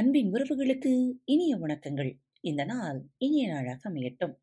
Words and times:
அன்பின் 0.00 0.32
உறவுகளுக்கு 0.32 1.12
இனிய 1.24 1.56
வணக்கங்கள். 1.56 2.20
இந்த 2.40 2.64
நாள் 2.64 3.08
இனிய 3.16 3.48
நாளாக 3.48 3.90
அமையட்டும். 3.90 4.36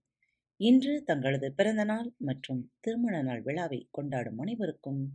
இன்று 0.55 1.03
தங்களது 1.03 1.53
பிறந்த 1.53 1.83
நாள் 1.83 2.13
மற்றும் 2.17 2.71
திருமண 2.79 3.21
நாள் 3.21 3.41
விழாவை 3.41 3.87
கொண்டாடும் 3.91 4.37
அனைவருக்கும் 4.37 5.13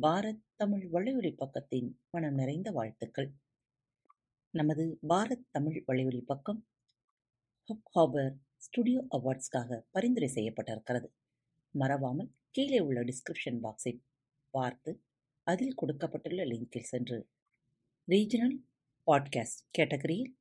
பாரத் 0.00 0.42
தமிழ் 0.56 0.88
வலையொலி 0.92 1.36
பக்கத்தின் 1.36 1.92
மனம் 2.10 2.34
நிறைந்த 2.34 2.70
வாழ்த்துக்கள். 2.70 3.32
நமது 4.50 4.98
பாரத் 5.08 5.46
தமிழ் 5.50 5.84
வலையொலி 5.86 6.20
பக்கம் 6.20 6.66
ஹப் 7.68 7.98
ஹாபர் 7.98 8.34
ஸ்டுடியோ 8.56 9.06
அவார்ட்ஸ்க்காக 9.10 9.82
பரிந்துரை 9.90 10.30
செய்யப்பட்டிருக்கிறது. 10.34 11.08
மறவாமல் 11.70 12.30
கீழே 12.50 12.80
உள்ள 12.80 13.00
டிஸ்கிரிப்ஷன் 13.00 13.58
பாக்ஸை 13.62 14.00
பார்த்து 14.50 15.02
அதில் 15.42 15.74
கொடுக்கப்பட்டுள்ள 15.74 16.44
லிங்கில் 16.44 16.90
சென்று 16.92 17.28
ரீஜனல் 18.08 18.56
பாட்காஸ்ட் 19.12 19.66
கேட்டகரியில் 19.78 20.32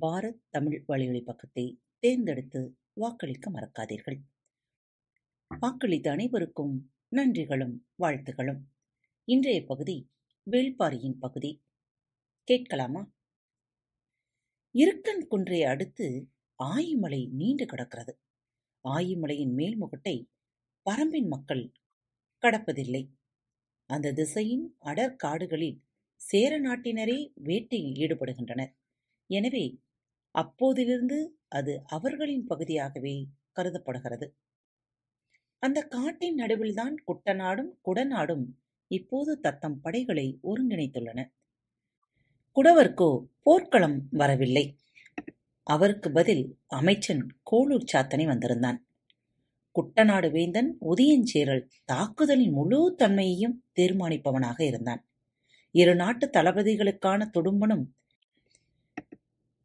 பாரத் 0.00 0.42
தமிழ் 0.50 0.84
வலையொலி 0.88 1.24
பக்கத்தை 1.24 1.82
தேர்ந்தெடுத்து 1.98 2.78
வாக்களிக்க 2.92 3.50
மறக்காதீர்கள். 3.50 4.20
வாக்களித்த 5.60 6.08
அனைவருக்கும் 6.08 6.94
நன்றிகளும் 7.16 7.86
வாழ்த்துகளும். 8.02 8.60
இன்றைய 9.24 9.64
பகுதி 9.64 10.10
வேள்பாரியின் 10.50 11.16
பகுதி. 11.20 11.64
கேட்கலாமா? 12.44 13.12
இருக்கன் 14.70 15.26
குன்றை 15.26 15.62
அடுத்து 15.62 16.32
ஆயிமலை 16.64 17.30
நீண்டு 17.30 17.66
கிடக்கிறது. 17.66 18.20
ஆயிமலையின் 18.88 19.54
மேல்முகட்டை 19.56 20.30
பரம்பின் 20.90 21.26
மக்கள் 21.26 21.72
கடப்பதில்லை. 22.42 23.14
அந்த 23.86 24.12
திசையின் 24.12 24.76
அடர்காடுகளில் 24.84 25.80
சேர 26.28 26.60
நாட்டினரே 26.60 27.32
வேட்டையில் 27.44 27.98
ஈடுபடுகின்றனர். 27.98 28.72
எனவே 29.30 29.64
அப்போதிலிருந்து 30.34 31.18
அது 31.48 31.82
அவர்களின் 31.86 32.44
பகுதியாகவே 32.44 33.14
கருதப்படுகிறது. 33.52 34.26
அந்த 35.58 35.82
காட்டின் 35.82 36.38
நடுவில்தான் 36.38 36.94
குட்டநாடும் 37.06 37.72
குடநாடும் 37.86 38.44
இப்போது 38.90 39.40
தத்தம் 39.40 39.80
படைகளை 39.80 40.38
ஒருங்கிணைத்துள்ளன. 40.42 41.20
குடவர்க்கோ 42.56 43.10
போர்க்களம் 43.42 43.98
வரவில்லை. 44.10 44.64
அவருக்கு 45.66 46.10
பதில் 46.10 46.58
அமைச்சன் 46.66 47.22
கோளூர் 47.50 47.90
சாத்தனை 47.92 48.26
வந்திருந்தான். 48.26 48.78
குட்டநாடு 49.76 50.30
வேந்தன் 50.30 50.78
உதயஞ்சேரல் 50.90 51.64
தாக்குதலின் 51.84 52.52
முழு 52.52 52.94
தன்மையையும் 52.96 53.56
தீர்மானிப்பவனாக 53.76 54.60
இருந்தான். 54.62 55.02
இரு 55.74 55.94
நாட்டு 55.94 56.26
தளபதிகளுக்கான 56.26 57.30
துடும்பனும் 57.34 57.84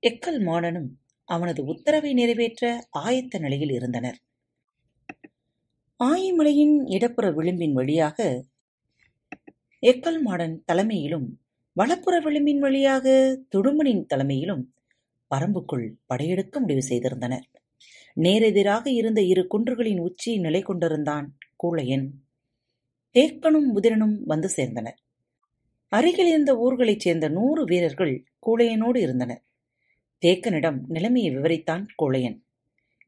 எக்கல் 0.03 0.39
மாடனும் 0.41 0.89
அவனது 1.29 1.61
உத்தரவை 1.65 2.13
நிறைவேற்ற 2.13 2.87
ஆயத்த 2.99 3.39
நிலையில் 3.39 3.71
இருந்தனர். 3.71 4.17
ஆயிமலையின் 5.99 6.75
இடப்புற 6.87 7.31
விளிம்பின் 7.31 7.73
வழியாக 7.73 8.45
எக்கல் 9.83 10.19
மாடன் 10.25 10.55
தலைமையிலும் 10.65 11.27
வலப்புற 11.73 12.19
விளிம்பின் 12.19 12.59
வழியாக 12.59 13.07
துடும்பனின் 13.55 14.05
தலைமையிலும் 14.05 14.63
பரம்புக்குள் 15.31 15.87
படையெடுக்க 16.05 16.59
முடிவு 16.59 16.83
செய்திருந்தனர். 16.89 17.45
நேரெதிராக 18.17 18.85
இருந்த 18.87 19.21
இரு 19.21 19.47
குன்றுகளின் 19.49 19.99
உச்சியில் 19.99 20.39
நிலை 20.39 20.61
கொண்டிருந்தான் 20.61 21.27
கூழையன். 21.63 22.07
தேக்கனும் 23.15 23.69
உதிரனும் 23.75 24.15
வந்து 24.23 24.49
சேர்ந்தனர். 24.55 24.97
அருகில் 25.91 26.27
இருந்த 26.27 26.51
ஊர்களைச் 26.55 26.99
சேர்ந்த 26.99 27.27
நூறு 27.27 27.63
வீரர்கள் 27.63 28.23
கூழையனோடு 28.47 28.95
இருந்தனர். 28.95 29.43
தேக்கனிடம் 30.23 30.79
நிலைமையை 30.87 31.35
விவரித்தான் 31.35 31.85
கூழையன். 32.03 32.37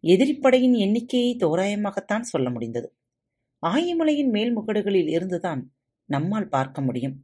எதிரிப்படையின் 0.04 0.76
எண்ணிக்கையை 0.76 1.38
தோராயமாகத்தான் 1.40 2.20
சொல்ல 2.20 2.50
முடிந்தது. 2.50 2.94
ஆயிமலையின் 3.64 4.32
மேல்முகடுகளில் 4.32 5.08
இருந்துதான் 5.08 5.72
நம்மால் 6.06 6.48
பார்க்க 6.48 6.82
முடியும். 6.82 7.24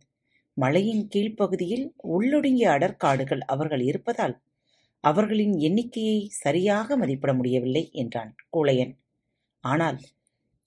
மலையின் 0.54 1.08
கீழ்ப்பகுதியில் 1.16 1.86
உள்ளொடுங்கிய 2.04 2.68
அடர்காடுகள் 2.70 3.40
அவர்கள் 3.40 3.82
இருப்பதால் 3.82 4.42
அவர்களின் 5.00 5.56
எண்ணிக்கையை 5.58 6.28
சரியாக 6.30 6.98
மதிப்பிட 6.98 7.34
முடியவில்லை 7.34 7.90
என்றான் 7.92 8.36
கூழையன். 8.58 8.94
ஆனால் 9.60 10.00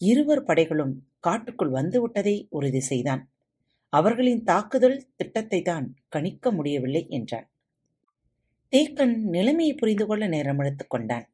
இருவர் 0.00 0.44
படைகளும் 0.44 0.94
காட்டுக்குள் 1.20 1.70
வந்துவிட்டதை 1.70 2.46
உறுதி 2.48 2.80
செய்தான். 2.80 3.22
அவர்களின் 3.88 4.44
தாக்குதல் 4.44 5.06
திட்டத்தைத்தான் 5.24 5.86
கணிக்க 6.08 6.52
முடியவில்லை 6.52 7.06
என்றான். 7.08 7.50
தேக்கன் 8.70 9.16
நிலைமையை 9.16 9.74
புரிந்து 9.74 10.06
கொள்ள 10.06 10.26
நேரம் 10.26 10.58
எடுத்துக் 10.58 10.90
கொண்டான். 10.90 11.30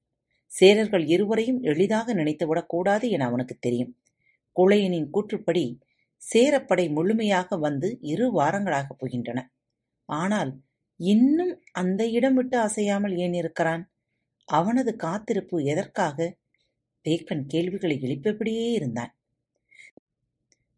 சேரர்கள் 0.60 1.06
இருவரையும் 1.06 1.62
எளிதாக 1.62 2.14
நினைத்துவிடக் 2.14 2.68
கூடாது 2.68 3.10
என 3.10 3.24
அவனுக்குத் 3.24 3.60
தெரியும். 3.60 3.96
குழையனின் 4.56 5.08
கூற்றுப்படி 5.12 5.80
சேரப்படை 6.32 6.90
முழுமையாக 6.90 7.56
வந்து 7.56 7.98
இரு 8.00 8.40
வாரங்களாகப் 8.40 8.98
போகின்றன. 8.98 9.42
ஆனால் 10.04 10.60
இன்னும் 10.96 11.60
அந்த 11.72 12.08
இடம் 12.08 12.34
விட்டு 12.34 12.58
அசையாமல் 12.58 13.16
ஏன் 13.16 13.32
இருக்கிறான்? 13.32 13.92
அவனது 14.44 14.96
காத்திருப்பு 14.96 15.64
எதற்காக? 15.64 16.36
தேக்கன் 17.04 17.44
கேள்விகளை 17.46 18.00
எழுப்பியபடியே 18.00 18.72
இருந்தான். 18.72 19.14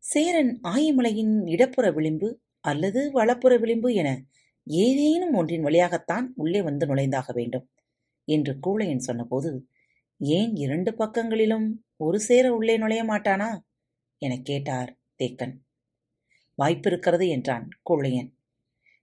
சேரன் 0.06 0.60
ஆயிமலையின் 0.62 1.48
இடப்புற 1.48 1.92
விளிம்பு 1.92 2.40
அல்லது 2.60 3.12
வலப்புற 3.12 3.58
விளிம்பு 3.58 3.94
என 3.94 4.24
ஏதேனும் 4.64 5.32
ஒன்றின் 5.32 5.62
வழியாகத்தான் 5.62 6.32
உள்ளே 6.36 6.62
வந்து 6.62 6.86
நுழைந்தாக 6.86 7.32
வேண்டும் 7.32 7.68
என்று 8.24 8.58
கூழையன் 8.66 8.96
சொன்னபோது, 8.96 9.68
ஏன் 10.18 10.56
இரண்டு 10.56 10.94
பக்கங்களிலும் 10.94 11.84
ஒரு 11.96 12.20
சேர 12.20 12.54
உள்ளே 12.54 12.76
நுழைய 12.76 13.04
மாட்டானா? 13.04 13.58
எனக் 14.18 14.44
கேட்டார் 14.44 14.98
தேக்கன். 15.18 15.54
வாய்ப்பிருக்கிறது 16.62 17.28
என்றான் 17.28 17.68
கூழையன். 17.90 18.32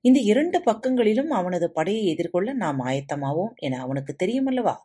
இந்த 0.02 0.20
இரண்டு 0.20 0.62
பக்கங்களிலும் 0.62 1.30
அவனது 1.30 1.72
படையை 1.72 2.06
எதிர்கொள்ள 2.06 2.54
நாம் 2.54 2.80
ஆயத்தமாவோம் 2.80 3.54
என 3.56 3.80
அவனுக்குத் 3.80 4.24
தெரியுமல்லவா? 4.24 4.76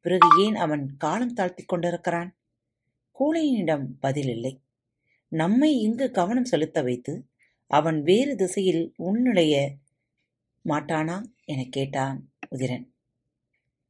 பிறகு 0.00 0.28
ஏன் 0.38 0.54
அவன் 0.54 0.96
காலம் 0.96 1.32
தாழ்த்திக் 1.32 1.68
கொண்டிருக்கிறான்? 1.68 2.36
கூழையனிடம் 3.20 3.86
பதில் 4.00 4.28
இல்லை. 4.28 4.60
நம்மை 5.36 5.80
இங்கு 5.80 6.10
கவனம் 6.10 6.44
செலுத்த 6.44 6.82
வைத்து 6.82 7.26
அவன் 7.66 8.02
வேறு 8.02 8.36
திசையில் 8.36 8.94
உள்நுழைய 8.98 9.68
மாட்டானா 10.64 11.22
எனக் 11.44 11.72
கேட்டான் 11.72 12.32
உதிரன். 12.50 12.86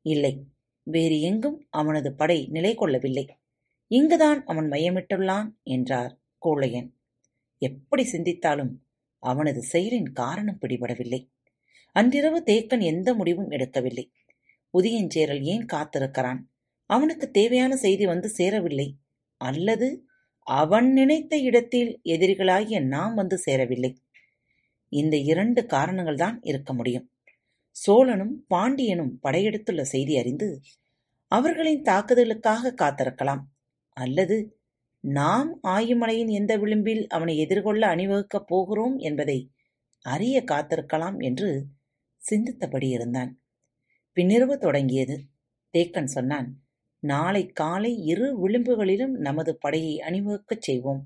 இல்லை, 0.03 0.45
வேறு 0.83 1.21
எங்கும் 1.21 1.67
அவனது 1.71 2.15
படை 2.15 2.47
நிலை 2.47 2.75
கொள்ளவில்லை. 2.75 3.27
இங்குதான் 3.87 4.45
அவன் 4.45 4.69
மையமிட்டுள்ளான் 4.69 5.51
என்றார் 5.63 6.19
கோளையன் 6.45 6.93
எப்படி 7.59 8.03
சிந்தித்தாலும் 8.03 8.75
அவனது 9.19 9.65
செயலின் 9.73 10.13
காரணம் 10.13 10.59
பிடிபடவில்லை. 10.61 11.31
அன்றிரவு 11.93 12.43
தேக்கன் 12.47 12.83
எந்த 12.83 13.15
முடிவும் 13.15 13.51
எடுக்கவில்லை. 13.51 14.11
உதியஞ்சேரல் 14.79 15.43
ஏன் 15.43 15.67
காத்திருக்கிறான்? 15.73 16.39
அவனுக்குத் 16.87 17.33
தேவையான 17.33 17.77
செய்தி 17.77 18.07
வந்து 18.07 18.29
சேரவில்லை. 18.29 18.97
அல்லது 19.37 20.07
அவன் 20.47 20.93
நினைத்த 20.93 21.39
இடத்தில் 21.39 22.01
எதிரிகளாகிய 22.05 22.87
நாம் 22.87 23.15
வந்து 23.15 23.39
சேரவில்லை. 23.39 24.03
இந்த 24.89 25.17
இரண்டு 25.17 25.63
காரணங்கள்தான் 25.63 26.39
இருக்க 26.41 26.75
முடியும். 26.75 27.11
சோழனும் 27.87 28.35
பாண்டியனும் 28.49 29.19
படையெடுத்துள்ள 29.23 29.81
செய்தி 29.81 30.19
அறிந்து 30.19 30.61
அவர்களின் 31.27 31.83
தாக்குதலுக்காக 31.83 32.75
காத்திருக்கலாம். 32.75 33.43
அல்லது 33.93 34.61
நாம் 35.01 35.59
ஆயுமலையின் 35.63 36.31
எந்த 36.31 36.57
விளிம்பில் 36.57 37.07
அவனை 37.07 37.39
எதிர்கொள்ள 37.39 37.97
அணிவகுக்கப் 37.97 38.47
போகிறோம் 38.47 38.97
என்பதை 38.99 39.53
அறிய 40.03 40.45
காத்திருக்கலாம் 40.47 41.19
என்று 41.19 41.67
சிந்தித்தபடி 42.31 42.89
இருந்தான். 42.89 43.41
பின்னிரவு 44.17 44.57
தொடங்கியது. 44.57 45.17
தேக்கன் 45.79 46.13
சொன்னான் 46.17 46.66
நாளை 47.03 47.43
காலை 47.53 47.93
இரு 48.05 48.29
விளிம்புகளிலும் 48.39 49.15
நமது 49.19 49.53
படையை 49.57 49.95
அணிவகுக்கச் 50.01 50.63
செய்வோம். 50.63 51.03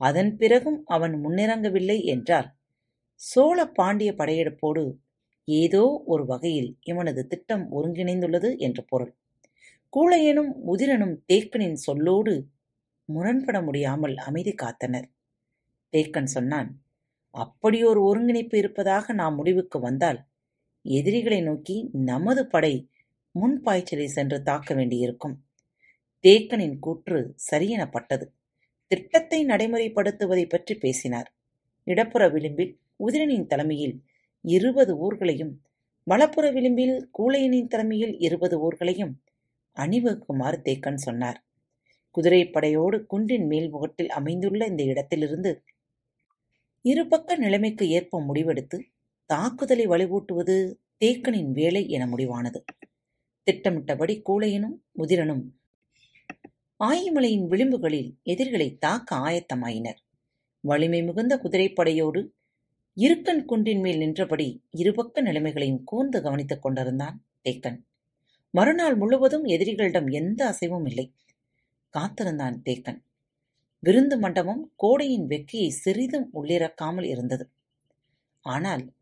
அதன் 0.00 0.32
பிறகும் 0.36 0.78
அவன் 0.86 1.14
முன்னிறங்கவில்லை 1.24 1.98
என்றால் 2.04 2.48
சோழ 3.20 3.58
பாண்டிய 3.68 4.10
படையெடுப்போடு 4.12 4.84
ஏதோ 5.48 5.84
ஒரு 6.04 6.24
வகையில் 6.26 6.70
இவனது 6.82 7.22
திட்டம் 7.26 7.64
ஒருங்கிணைந்துள்ளது 7.72 8.50
என்று 8.58 8.82
பொருள். 8.84 9.12
கூழையனும் 9.92 10.52
உதிரனும் 10.66 11.16
தேக்கனின் 11.32 11.78
சொல்லோடு 11.86 12.34
முரண்பட 13.08 13.58
முடியாமல் 13.62 14.16
அமைதி 14.20 14.52
காத்தனர். 14.54 15.08
தேக்கன் 15.92 16.30
சொன்னான் 16.30 16.70
அப்படியொரு 17.34 18.00
ஒருங்கிணைப்பு 18.04 18.56
இருப்பதாக 18.58 19.12
நாம் 19.12 19.34
முடிவுக்கு 19.34 19.78
வந்தால் 19.80 20.20
எதிரிகளை 20.84 21.40
நோக்கி 21.40 21.76
நமது 22.04 22.42
படை 22.46 22.74
முன்பாய்ச்சலை 23.34 24.04
சென்று 24.06 24.42
தாக்க 24.42 24.74
வேண்டியிருக்கும். 24.74 25.34
தேக்கனின் 26.24 26.78
கூற்று 26.78 27.34
சரியெனப்பட்டது. 27.50 28.26
திட்டத்தை 28.86 29.44
நடைமுறைப்படுத்துவதைப் 29.44 30.48
பற்றிப் 30.48 30.80
பேசினார். 30.80 31.34
இடப்புற 31.86 32.28
விளிம்பில் 32.28 32.78
உதிரனின் 33.06 33.46
தலைமையில் 33.46 34.02
இருபது 34.44 34.92
ஊர்களையும் 34.98 35.52
வலப்புற 36.06 36.50
விளிம்பில் 36.50 37.10
கூழையனின் 37.18 37.66
தலைமையில் 37.66 38.18
இருபது 38.18 38.56
ஊர்களையும் 38.70 39.12
அணிவகுக்குமாறு 39.76 40.58
தேக்கன் 40.62 40.94
சொன்னார் 40.94 41.38
குதிரைப்படையோடு 42.14 43.06
குன்றின் 43.06 43.46
மேல் 43.46 43.68
முகட்டில் 43.72 44.08
அமைந்துள்ள 44.08 44.66
இந்த 44.66 44.82
இடத்திலிருந்து 44.82 45.52
இருபக்க 46.84 47.36
நிலைமைக்கு 47.36 47.88
ஏற்ப 47.90 48.20
முடிவெடுத்து 48.20 48.78
தாக்குதலை 49.26 49.86
வலுவூட்டுவது 49.88 50.56
தேக்கனின் 51.04 51.50
வேலை 51.50 51.88
என 51.88 52.06
முடிவானது 52.06 52.60
திட்டமிட்டபடி 53.42 54.22
கூழையனும் 54.28 54.76
முதிரனும் 54.92 55.60
ஆயிமலையின் 56.80 57.46
விளிம்புகளில் 57.46 58.14
எதிரிகளை 58.22 58.76
தாக்க 58.76 59.16
ஆயத்தமாயினர். 59.16 59.96
வலிமை 60.60 61.02
மிகுந்த 61.02 61.36
குதிரைப்படையோடு 61.36 62.30
இருக்கன் 62.94 63.44
குன்றின் 63.44 63.80
மேல் 63.80 63.96
நின்றபடி 63.96 64.64
இருபக்க 64.70 65.22
நிலைமைகளையும் 65.22 65.82
கூர்ந்து 65.84 66.22
கவனித்துக் 66.22 66.62
கொண்டிருந்தான் 66.62 67.24
தேக்கன். 67.44 67.78
மறுநாள் 68.50 68.96
முழுவதும் 68.96 69.44
எதிரிகளிடம் 69.44 70.12
எந்த 70.12 70.46
அசைவும் 70.46 70.86
இல்லை. 70.86 71.14
காத்திருந்தான் 71.88 72.62
தேக்கன். 72.64 73.00
விருந்து 73.78 74.18
மண்டபம் 74.18 74.72
கோடையின் 74.76 75.26
வெக்கையை 75.26 75.68
சிறிதும் 75.68 76.30
உள்ளிறக்காமல் 76.34 77.04
இருந்தது. 77.04 77.52
ஆனால் 78.40 78.94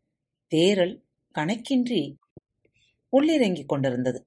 தேரல் 0.51 1.03
கணக்கின்றி 1.35 2.15
உள்ளிறங்கிக் 3.13 3.65
கொண்டிருந்தது. 3.65 4.25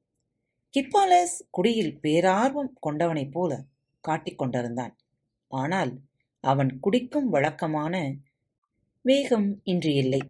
கிப்பாலஸ் 0.79 1.45
குடியில் 1.51 1.99
பேரார்வம் 2.03 2.73
கொண்டவனைப் 2.81 3.33
போல 3.33 3.65
காட்டிக் 4.01 4.39
கொண்டிருந்தான். 4.39 4.97
ஆனால் 5.47 6.01
அவன் 6.41 6.81
குடிக்கும் 6.81 7.29
வழக்கமான 7.29 8.15
வேகம் 9.01 9.61
இன்று 9.65 9.95
இல்லை. 9.95 10.21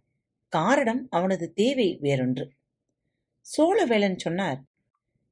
காரணம் 0.47 1.07
அவனது 1.09 1.53
தேவை 1.53 1.99
வேறொன்று. 2.01 2.49
சோழவேளன் 3.41 4.15
சொன்னார் 4.15 4.63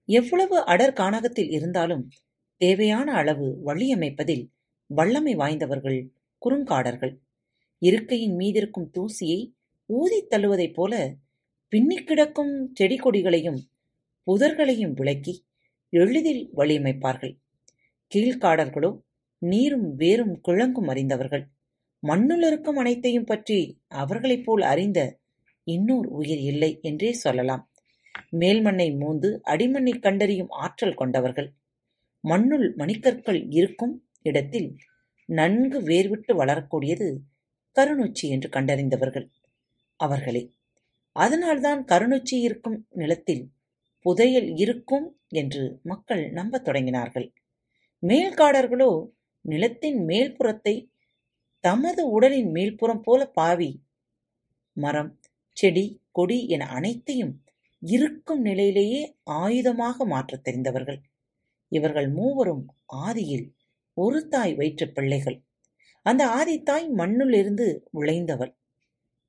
எவ்வளவு 0.06 0.66
அடர் 0.66 0.94
கானகத்தில் 0.94 1.52
இருந்தாலும் 1.52 2.10
தேவையான 2.58 3.14
அளவு 3.14 3.62
வழியமைப்பதில் 3.66 4.48
வல்லமை 4.86 5.36
வாய்ந்தவர்கள் 5.36 6.12
குறுங்காடர்கள். 6.46 7.18
இருக்கையின் 7.80 8.38
மீதிருக்கும் 8.38 8.90
தூசியை 8.94 9.52
ஊதித் 9.86 10.34
தள்ளுவதைப் 10.34 10.74
போல 10.74 11.14
பின்னிக் 11.68 12.08
கிடக்கும் 12.08 12.72
செடி 12.74 12.96
கொடிகளையும் 12.96 13.60
புதர்களையும் 14.28 14.94
விளக்கி 14.94 15.34
எளிதில் 15.94 16.44
வழியமைப்பார்கள் 16.56 17.34
கீழ்காடர்களோ 18.12 18.92
நீரும் 19.42 19.88
வேரும் 19.96 20.36
கிழங்கும் 20.42 20.88
அறிந்தவர்கள். 20.88 21.44
மண்ணுள் 22.04 22.44
இருக்கும் 22.44 22.78
அனைத்தையும் 22.78 23.26
பற்றி 23.26 23.58
அவர்களைப் 23.88 24.46
போல் 24.46 24.64
அறிந்த 24.64 25.00
இன்னொரு 25.68 26.10
உயிர் 26.10 26.44
இல்லை 26.44 26.72
என்றே 26.82 27.12
சொல்லலாம். 27.16 27.64
மேல்மண்ணை 28.32 28.88
மூந்து 28.98 29.30
அடிமண்ணை 29.44 29.94
கண்டறியும் 30.00 30.52
ஆற்றல் 30.58 30.94
கொண்டவர்கள். 30.94 31.50
மண்ணுள் 32.24 32.68
மணிக்கற்கள் 32.76 33.40
இருக்கும் 33.50 33.96
இடத்தில் 34.22 34.70
நன்கு 35.30 35.80
வேர்விட்டு 35.82 36.32
வளரக்கூடியது 36.36 37.08
கருநொச்சி 37.78 38.26
என்று 38.30 38.50
கண்டறிந்தவர்கள். 38.50 39.28
அவர்களே 40.00 40.44
அதனால்தான் 41.16 41.82
கருநொச்சி 41.86 42.36
இருக்கும் 42.40 42.78
நிலத்தில் 42.94 43.44
புதையல் 44.04 44.56
இருக்கும் 44.56 45.20
என்று 45.28 45.80
மக்கள் 45.84 46.32
நம்பத் 46.32 46.68
தொடங்கினார்கள். 46.68 47.34
மேல்காடர்களோ 48.02 49.10
நிலத்தின் 49.42 50.08
மேல்புறத்தை 50.08 50.92
தமது 51.60 52.10
உடலின் 52.10 52.52
மேல்புறம் 52.52 53.02
போல 53.02 53.30
பாவி 53.30 53.84
மரம் 54.74 55.20
செடி 55.52 56.02
கொடி 56.12 56.48
என 56.48 56.66
அனைத்தையும் 56.66 57.44
இருக்கும் 57.80 58.42
நிலையிலேயே 58.42 59.18
ஆயுதமாக 59.32 59.98
மாற்றத் 59.98 60.44
தெரிந்தவர்கள். 60.44 61.02
இவர்கள் 61.68 62.10
மூவரும் 62.10 62.76
ஆதியில் 62.96 63.54
ஒரு 63.94 64.28
தாய் 64.28 64.56
வயிற்றுப் 64.56 64.96
பிள்ளைகள். 64.96 65.44
அந்த 66.02 66.26
ஆதித்தாய் 66.26 66.90
மண்ணிலிருந்து 66.90 67.66
இருந்து 67.66 67.90
விளைந்தவள் 67.94 68.56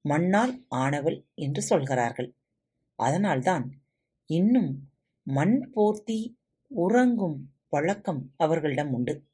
மண்ணால் 0.01 0.67
ஆனவள் 0.71 1.25
என்று 1.35 1.63
சொல்கிறார்கள். 1.63 2.35
அதனால்தான் 2.97 3.84
இன்னும் 4.27 4.91
மண் 5.23 5.71
போர்த்தி 5.75 6.37
உறங்கும் 6.69 7.53
பழக்கம் 7.69 8.33
அவர்களிடம் 8.37 8.93
உண்டு. 8.93 9.25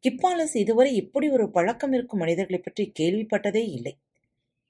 கிப்பாலஸ் 0.00 0.56
இதுவரை 0.56 0.94
இப்படி 0.94 1.28
ஒரு 1.28 1.50
பழக்கம் 1.50 1.92
இருக்கும் 1.92 2.18
மனிதர்களைப் 2.18 2.64
பற்றி 2.64 2.92
கேள்விப்பட்டதே 2.98 3.68
இல்லை. 3.68 4.00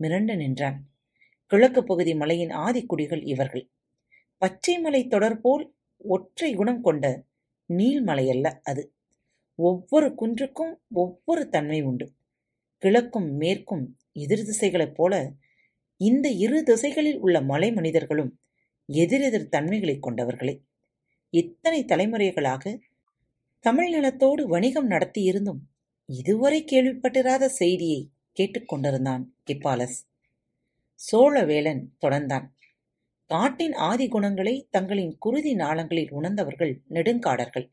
மிரண்டு 0.02 0.36
நின்றான். 0.36 0.88
கிழக்கு 1.46 1.84
பகுதி 1.84 2.14
மலையின் 2.14 2.48
ஆதிக்குடிகள் 2.48 3.26
இவர்கள். 3.26 3.70
பச்சை 4.36 4.78
மலை 4.78 5.06
தொடர்போல் 5.06 5.74
ஒற்றை 5.96 6.54
குணம் 6.54 6.82
கொண்ட 6.82 7.24
நீள்மலையல்ல 7.68 8.60
அது. 8.62 8.94
ஒவ்வொரு 9.54 10.14
குன்றுக்கும் 10.14 10.82
ஒவ்வொரு 10.90 11.48
தன்மை 11.48 11.82
உண்டு. 11.82 12.12
கிழக்கும் 12.84 13.30
மேற்கும் 13.30 13.96
எதிர் 14.12 14.44
திசைகளைப் 14.44 14.94
போல 14.94 15.32
இந்த 15.96 16.28
இரு 16.28 16.62
திசைகளில் 16.62 17.18
உள்ள 17.18 17.40
மலை 17.40 17.72
மனிதர்களும் 17.72 18.40
எதிரெதிர் 18.90 19.48
தன்மைகளைக் 19.48 20.02
கொண்டவர்களே. 20.02 20.60
இத்தனை 21.30 21.84
தலைமுறைகளாக 21.84 22.78
தமிழ் 23.60 23.90
நிலத்தோடு 23.90 24.48
வணிகம் 24.48 24.90
நடத்தியிருந்தும் 24.90 25.58
இதுவரை 26.06 26.64
கேள்விப்பட்டிராத 26.64 27.46
செய்தியை 27.46 28.08
கேட்டுக்கொண்டிருந்தான் 28.40 29.24
கிப்பாலஸ். 29.44 30.06
சோழவேலன் 31.12 31.84
தொடர்ந்தான். 32.00 32.48
காட்டின் 33.26 33.72
ஆதி 33.72 34.08
குணங்களை 34.08 34.66
தங்களின் 34.70 35.16
குருதி 35.18 35.54
நாளங்களில் 35.54 36.10
உணர்ந்தவர்கள் 36.10 36.80
நெடுங்காடர்கள். 36.90 37.70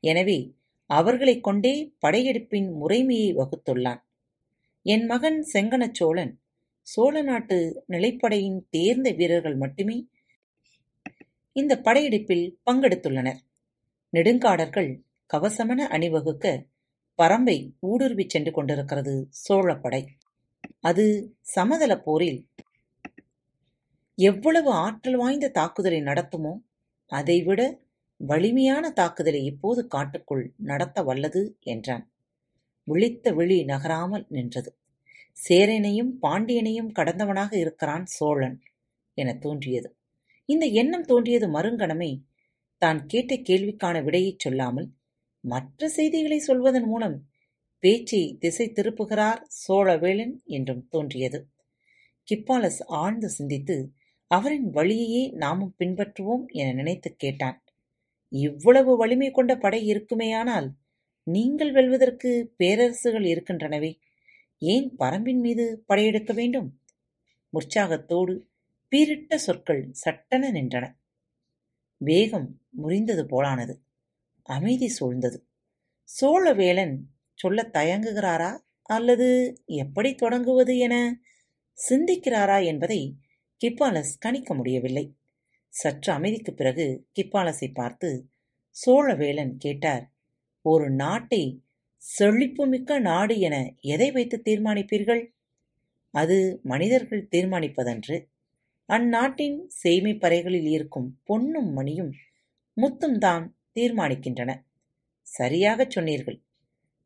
எனவே 0.00 0.54
அவர்களைக் 0.86 1.42
கொண்டே 1.42 1.92
படையெடுப்பின் 2.06 2.72
முறைமையை 2.72 3.34
வகுத்துள்ளான். 3.34 4.02
என் 4.82 5.06
மகன் 5.06 5.46
செங்கனச்சோழன் 5.52 6.36
சோழ 6.82 7.22
நாட்டு 7.22 7.84
நிலைப்படையின் 7.88 8.60
தேர்ந்த 8.70 9.10
வீரர்கள் 9.10 9.56
மட்டுமே 9.56 10.06
இந்த 11.56 11.80
படையெடுப்பில் 11.80 12.58
பங்கெடுத்துள்ளனர். 12.66 13.40
நெடுங்காடர்கள் 14.12 14.90
கவசமென 15.30 15.80
அணிவகுக்க 15.88 16.46
பரம்பை 17.18 17.56
ஊடுருவிச் 17.86 18.28
சென்று 18.28 18.52
கொண்டிருக்கிறது 18.52 19.28
சோழப்படை. 19.44 20.06
அது 20.80 21.04
சமதளப் 21.54 22.04
போரில் 22.04 22.40
எவ்வளவு 24.18 24.70
ஆற்றல் 24.70 25.16
வாய்ந்த 25.16 25.48
தாக்குதலை 25.48 26.00
நடத்துமோ 26.00 26.52
அதைவிட 27.12 27.60
வலிமையான 28.20 28.90
தாக்குதலை 28.90 29.44
இப்போது 29.44 29.86
காட்டுக்குள் 29.86 30.54
நடத்த 30.62 31.02
வல்லது 31.02 31.56
என்றான். 31.60 32.04
விழித்த 32.84 33.32
விழி 33.32 33.64
நகராமல் 33.64 34.26
நின்றது. 34.28 34.70
சேரனையும் 35.48 36.12
பாண்டியனையும் 36.22 36.90
கடந்தவனாக 36.98 37.52
இருக்கிறான் 37.56 38.04
சோழன் 38.06 38.56
என 39.14 39.34
தோன்றியது. 39.34 39.88
இந்த 40.48 40.66
எண்ணம் 40.66 41.04
தோன்றியது 41.04 41.46
மறுங்கணமே. 41.48 42.22
தான் 42.78 43.06
கேட்ட 43.06 43.34
கேள்விக்கான 43.34 44.04
விடையைச் 44.04 44.38
சொல்லாமல் 44.38 44.88
மற்ற 45.44 45.88
செய்திகளை 45.88 46.38
சொல்வதன் 46.38 46.84
மூலம் 46.84 47.16
பேச்சை 47.78 48.36
திசை 48.40 48.72
திருப்புகிறார் 48.74 49.40
சோழவேளன் 49.68 50.44
என்றும் 50.44 50.88
தோன்றியது. 50.88 51.38
கிப்பாலஸ் 52.28 52.84
ஆழ்ந்து 52.86 53.28
சிந்தித்து 53.28 53.76
அவரின் 54.26 54.70
வழியையே 54.70 55.32
நாமும் 55.32 55.74
பின்பற்றுவோம் 55.78 56.46
என 56.46 56.72
நினைத்துக் 56.72 57.18
கேட்டான். 57.18 57.64
இவ்வளவு 58.28 58.96
வலிமை 58.96 59.30
கொண்ட 59.30 59.56
படை 59.56 59.80
இருக்குமேயானால் 59.92 60.68
நீங்கள் 61.26 61.72
வெல்வதற்கு 61.72 62.54
பேரரசுகள் 62.58 63.26
இருக்கின்றனவே. 63.26 63.92
ஏன் 64.58 64.96
பரம்பின் 64.98 65.40
மீது 65.40 65.84
படையெடுக்க 65.86 66.32
வேண்டும்? 66.32 66.68
உற்சாகத்தோடு 67.50 68.34
பீரிட்ட 68.94 69.34
சொற்கள் 69.34 69.88
சட்டென 69.92 70.52
நின்றன. 70.52 70.92
வேகம் 71.96 72.60
முறிந்தது 72.78 73.26
போலானது. 73.30 73.76
அமைதி 74.42 74.96
சூழ்ந்தது. 75.00 75.40
சோழவேளன் 76.20 76.96
சொல்லத் 77.34 77.76
தயங்குகிறாரா 77.76 78.58
அல்லது 78.82 79.56
எப்படி 79.66 80.14
தொடங்குவது 80.14 80.78
என 80.78 81.20
சிந்திக்கிறாரா 81.88 82.64
என்பதை 82.64 83.16
கிப்பாலஸ் 83.56 84.18
கணிக்க 84.18 84.54
முடியவில்லை. 84.54 85.16
சற்று 85.68 86.12
அமைதிக்குப் 86.12 86.56
பிறகு 86.56 87.08
கிப்பாலஸை 87.20 87.70
பார்த்து 87.74 88.30
சோழவேளன் 88.86 89.56
கேட்டார் 89.56 90.12
ஒரு 90.62 90.90
நாட்டை 90.90 91.64
செழிப்புமிக்க 91.96 92.98
நாடு 92.98 93.38
என 93.38 93.74
எதை 93.80 94.10
வைத்து 94.10 94.42
தீர்மானிப்பீர்கள்? 94.44 95.26
அது 96.10 96.60
மனிதர்கள் 96.62 97.28
தீர்மானிப்பதன்று. 97.30 98.32
அந்நாட்டின் 98.88 99.70
சேமிப்பறைகளில் 99.82 100.68
இருக்கும் 100.68 101.20
பொன்னும் 101.24 101.72
மணியும் 101.72 102.10
முத்தும் 102.76 103.18
தான் 103.18 103.56
தீர்மானிக்கின்றன. 103.74 104.50
சரியாகச் 105.20 105.90
சொன்னீர்கள். 105.90 106.42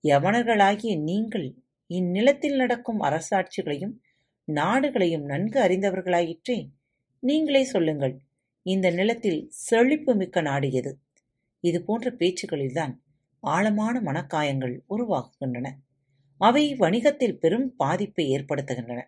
யவனர்களாகிய 0.04 1.02
நீங்கள் 1.02 1.54
இந்நிலத்தில் 1.86 2.56
நடக்கும் 2.56 3.00
அரசாட்சிகளையும் 3.00 3.94
நாடுகளையும் 4.44 5.24
நன்கு 5.24 5.60
அறிந்தவர்களாயிற்றே 5.60 6.68
நீங்களே 7.20 7.64
சொல்லுங்கள் 7.64 8.16
இந்த 8.62 8.90
நிலத்தில் 8.90 9.48
செழிப்பு 9.48 10.14
மிக்க 10.14 10.40
நாடு 10.40 10.72
எது? 10.72 10.98
இது 11.60 11.84
போன்ற 11.84 12.10
பேச்சுக்களில்தான் 12.10 12.94
ஆழமான 13.40 14.00
மனக்காயங்கள் 14.00 14.74
உருவாகுகின்றன. 14.90 15.68
அவை 16.40 16.74
வணிகத்தில் 16.74 17.38
பெரும் 17.38 17.74
பாதிப்பை 17.76 18.26
ஏற்படுத்துகின்றன. 18.30 19.00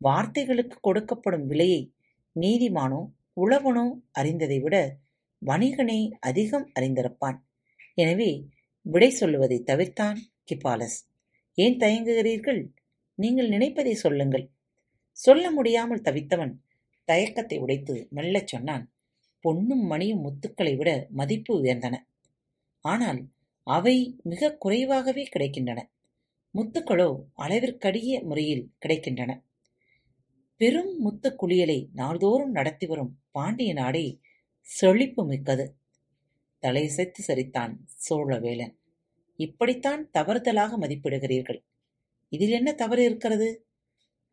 வார்த்தைகளுக்கு 0.00 0.76
கொடுக்கப்படும் 0.80 1.46
விலையை 1.46 1.92
நீதிமானோ 2.36 3.00
உழவனோ 3.40 3.86
அறிந்ததை 4.12 4.58
விட 4.60 4.76
வணிகனே 5.42 6.10
அதிகம் 6.20 6.66
அறிந்திருப்பான். 6.74 7.38
எனவே 7.94 8.30
விடை 8.82 9.10
சொல்லுவதை 9.10 9.62
தவிர்த்தான் 9.66 10.18
கிபாலஸ். 10.44 10.98
ஏன் 11.54 11.76
தயங்குகிறீர்கள்? 11.76 12.60
நீங்கள் 13.18 13.48
நினைப்பதை 13.48 13.94
சொல்லுங்கள். 13.94 14.50
சொல்ல 15.12 15.50
முடியாமல் 15.50 16.00
தவித்தவன் 16.00 16.54
தயக்கத்தை 17.04 17.58
உடைத்து 17.58 18.08
மெல்லச் 18.10 18.46
சொன்னான். 18.46 18.84
பொன்னும் 19.40 19.84
மணியும் 19.86 20.22
முத்துக்களை 20.24 20.76
விட 20.76 20.90
மதிப்பு 21.10 21.52
உயர்ந்தன. 21.62 21.94
ஆனால் 22.84 23.20
அவை 23.66 23.96
மிக 24.22 24.50
குறைவாகவே 24.56 25.24
கிடைக்கின்றன. 25.34 25.80
முத்துக்களோ 26.54 27.10
அளவிற்கடிய 27.36 28.22
முறையில் 28.24 28.72
கிடைக்கின்றன. 28.86 29.32
பெரும் 30.56 30.98
முத்து 30.98 31.36
குளியலை 31.42 31.88
நாள்தோறும் 31.92 32.50
நடத்தி 32.50 32.86
வரும் 32.86 33.20
பாண்டிய 33.30 33.72
நாடே 33.72 34.20
செழிப்பு 34.60 35.26
மிக்கது. 35.26 35.74
தலையசைத்து 36.62 37.20
சரித்தான் 37.26 37.72
சோழவேலன் 38.08 38.74
இப்படித்தான் 39.36 40.10
தவறுதலாக 40.12 40.78
மதிப்பிடுகிறீர்கள். 40.78 41.60
இதில் 42.28 42.50
என்ன 42.50 42.72
தவறு 42.72 43.04
இருக்கிறது? 43.04 43.66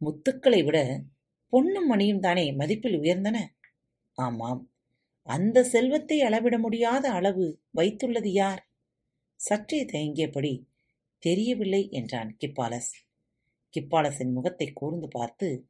முத்துக்களை 0.01 0.63
விட 0.63 1.03
பொன்னும் 1.49 1.87
மணியும் 1.87 2.19
தானே 2.19 2.51
மதிப்பில் 2.51 2.97
உயர்ந்தன? 2.99 3.37
ஆமாம். 4.17 4.61
அந்த 5.21 5.63
செல்வத்தை 5.63 6.21
அளவிட 6.21 6.57
முடியாத 6.57 7.11
அளவு 7.11 7.59
வைத்துள்ளது 7.75 8.27
யார்? 8.27 8.69
சற்றே 9.35 9.85
தயங்கியபடி 9.85 10.65
தெரியவில்லை 11.19 11.89
என்றான் 11.89 12.37
கிப்பாலஸ். 12.37 12.93
கிப்பாலஸின் 13.73 14.31
முகத்தை 14.31 14.73
கூர்ந்து 14.73 15.07
பார்த்து 15.07 15.65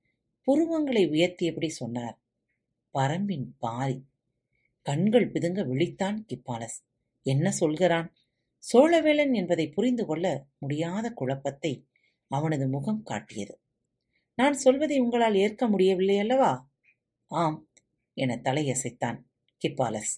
புருவங்களை 0.48 1.08
உயர்த்தியபடி 1.10 1.68
சொன்னார்? 1.68 2.22
பரம்பின் 2.94 3.48
பாரி. 3.58 4.06
கண்கள் 4.82 5.32
பிதுங்க 5.32 5.66
விழித்தான் 5.68 6.20
கிப்பாலஸ். 6.28 6.86
என்ன 7.24 7.52
சொல்கிறான்? 7.52 8.16
சோழவேளன் 8.74 9.34
என்பதை 9.34 9.70
புரிந்து 9.70 10.06
கொள்ள 10.06 10.48
முடியாத 10.58 11.10
குழப்பத்தை 11.10 11.88
அவனது 12.28 12.68
முகம் 12.68 13.04
காட்டியது. 13.04 13.62
நான் 14.36 14.54
சொல்வதை 14.54 15.00
உங்களால் 15.00 15.36
ஏற்க 15.36 15.68
முடியவில்லை 15.68 16.20
அல்லவா? 16.20 16.72
ஆம் 17.28 17.70
என 18.14 18.42
தலையசைத்தான் 18.44 19.24
கிப்பாலஸ். 19.58 20.14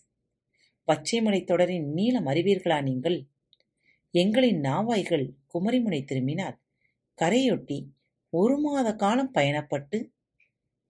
பச்சைமலை 0.87 1.45
தொடரின் 1.45 1.93
நீளம் 1.93 2.25
அறிவீர்களா 2.25 2.83
நீங்கள்? 2.83 3.27
எங்களின் 4.13 4.59
நாவாய்கள் 4.59 5.29
குமரிமுனை 5.53 6.05
திரும்பினால் 6.05 6.61
கரையொட்டி 7.21 7.89
ஒரு 8.29 8.59
மாத 8.59 8.95
காலம் 8.95 9.33
பயணப்பட்டு 9.33 10.12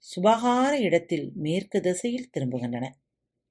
சுபகார 0.04 0.72
இடத்தில் 0.80 1.32
மேற்கு 1.36 1.82
திசையில் 1.82 2.30
திரும்புகின்றன. 2.38 2.90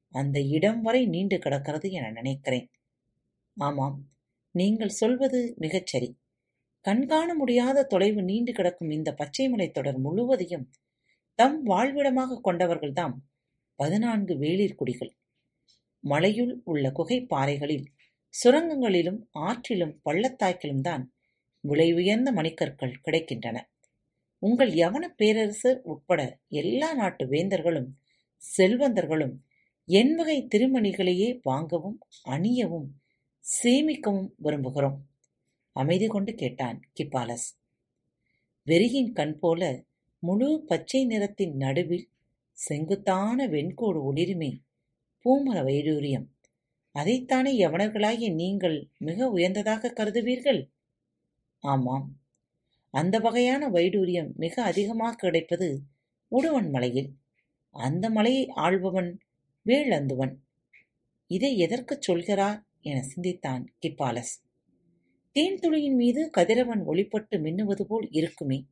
அந்த 0.09 0.40
இடம் 0.40 0.80
வரை 0.80 1.06
நீண்டு 1.06 1.38
கிடக்கிறது 1.38 1.90
என 1.90 2.11
நினைக்கிறேன். 2.11 2.71
ஆமாம் 3.56 4.09
நீங்கள் 4.50 4.88
சொல்வது 4.88 5.54
மிகச் 5.56 5.87
சரி. 5.87 6.21
கண்காண 6.80 7.35
முடியாத 7.35 7.85
தொலைவு 7.85 8.23
நீண்டு 8.23 8.52
கிடக்கும் 8.52 8.90
இந்த 8.90 9.14
பச்சைமலை 9.18 9.71
தொடர் 9.71 9.99
முழுவதையும் 9.99 10.71
தம் 11.35 11.62
வாழ்விடமாக 11.66 12.40
கொண்டவர்கள்தாம். 12.44 13.14
பதினான்கு 13.75 14.35
வேளிர் 14.35 14.75
குடிகள். 14.75 15.12
மலையுள் 16.04 16.61
உள்ள 16.64 16.88
குகைப்பாறைகளில் 16.90 17.85
சுரங்கங்களிலும் 18.35 19.21
ஆற்றிலும் 19.38 19.99
பள்ளத்தாக்கிலும் 20.04 20.80
தான் 20.80 21.12
விலை 21.61 21.92
உயர்ந்த 21.92 22.32
மணிக்கற்கள் 22.32 23.00
கிடைக்கின்றன. 23.04 23.59
உங்கள் 24.42 24.70
யவன 24.70 25.08
பேரரசர் 25.16 25.80
உட்பட 25.82 26.38
எல்லா 26.49 26.94
நாட்டு 26.94 27.26
வேந்தர்களும் 27.26 27.90
செல்வந்தர்களும் 28.42 29.34
என்வகை 29.88 30.49
திருமணிகளையே 30.54 31.38
வாங்கவும் 31.42 31.99
அணியவும் 32.25 32.88
சேமிக்கவும் 33.44 34.30
விரும்புகிறோம் 34.42 34.99
அமைதி 35.72 36.06
கொண்டு 36.06 36.34
கேட்டான் 36.34 36.80
கிப்பாலஸ். 36.92 37.49
வெறியின் 38.66 39.12
கண் 39.12 39.38
போல 39.38 39.84
முழு 40.18 40.64
பச்சை 40.66 41.04
நிறத்தின் 41.04 41.56
நடுவில் 41.56 42.08
செங்குத்தான 42.52 43.46
வெண்கோடு 43.49 44.12
ஒளிருமே 44.12 44.52
பூமர 45.25 45.58
வைடூரியம். 45.64 46.26
அதைத்தானே 46.94 47.52
யவனர்களாகிய 47.58 48.34
நீங்கள் 48.34 48.88
மிக 48.99 49.28
உயர்ந்ததாக 49.30 49.92
கருதுவீர்கள்? 49.96 50.61
ஆமாம். 51.64 52.06
அந்த 52.92 53.18
வகையான 53.18 53.68
வைடூரியம் 53.68 54.32
மிக 54.34 54.62
அதிகமாக 54.62 55.14
கிடைப்பது 55.14 55.82
உடுவன் 56.30 56.70
மலையில். 56.70 57.14
அந்த 57.70 58.11
மலையை 58.11 58.49
ஆள்பவன் 58.49 59.18
வேளந்துவன் 59.66 60.34
இதை 61.26 61.58
எதற்குச் 61.58 62.02
சொல்கிறார் 62.02 62.66
என 62.80 63.02
சிந்தித்தான் 63.02 63.75
கிப்பாலஸ். 63.78 64.44
தேன்துளியின் 65.34 65.94
மீது 65.94 66.30
கதிரவன் 66.30 66.87
ஒளிப்பட்டு 66.87 67.38
மின்னுவது 67.38 67.82
போல் 67.82 68.08
இருக்குமே 68.11 68.68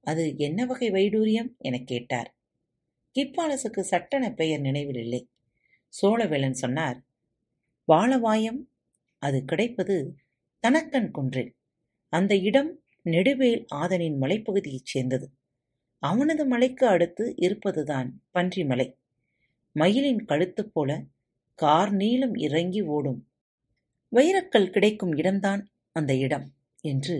அது 0.00 0.36
என்ன 0.36 0.66
வகை 0.66 0.90
வைடூரியம் 0.90 1.56
எனக் 1.58 1.86
கேட்டார். 1.86 2.36
கிப்பாலசுக்கு 3.14 3.80
சட்டென 3.80 4.30
பெயர் 4.30 4.60
நினைவில் 4.60 5.02
இல்லை. 5.02 5.30
சோழவேளன் 6.02 6.50
சொன்னார் 6.50 7.04
வாழவாயம் 7.84 8.70
அது 9.18 9.44
கிடைப்பது 9.44 10.16
தனக்கன் 10.66 11.10
குன்றில். 11.10 11.56
அந்த 12.08 12.36
இடம் 12.36 12.83
நெடுவேல் 13.06 13.64
ஆதனின் 13.74 14.16
மலைப்பகுதியைச் 14.20 14.84
சேர்ந்தது. 14.84 15.26
அவனது 16.02 16.46
மலைக்கு 16.46 16.86
அடுத்து 16.86 17.34
இருப்பதுதான் 17.36 18.22
பன்றிமலை. 18.34 18.86
மயிலின் 19.72 20.24
கழுத்து 20.24 20.68
போல 20.68 20.90
கார் 21.58 21.92
நீளம் 21.92 22.34
இறங்கி 22.34 22.80
ஓடும். 22.80 23.20
வைரக்கல் 24.12 24.70
கிடைக்கும் 24.70 25.12
இடம்தான் 25.12 25.62
அந்த 25.92 26.14
இடம் 26.16 26.46
என்று 26.84 27.16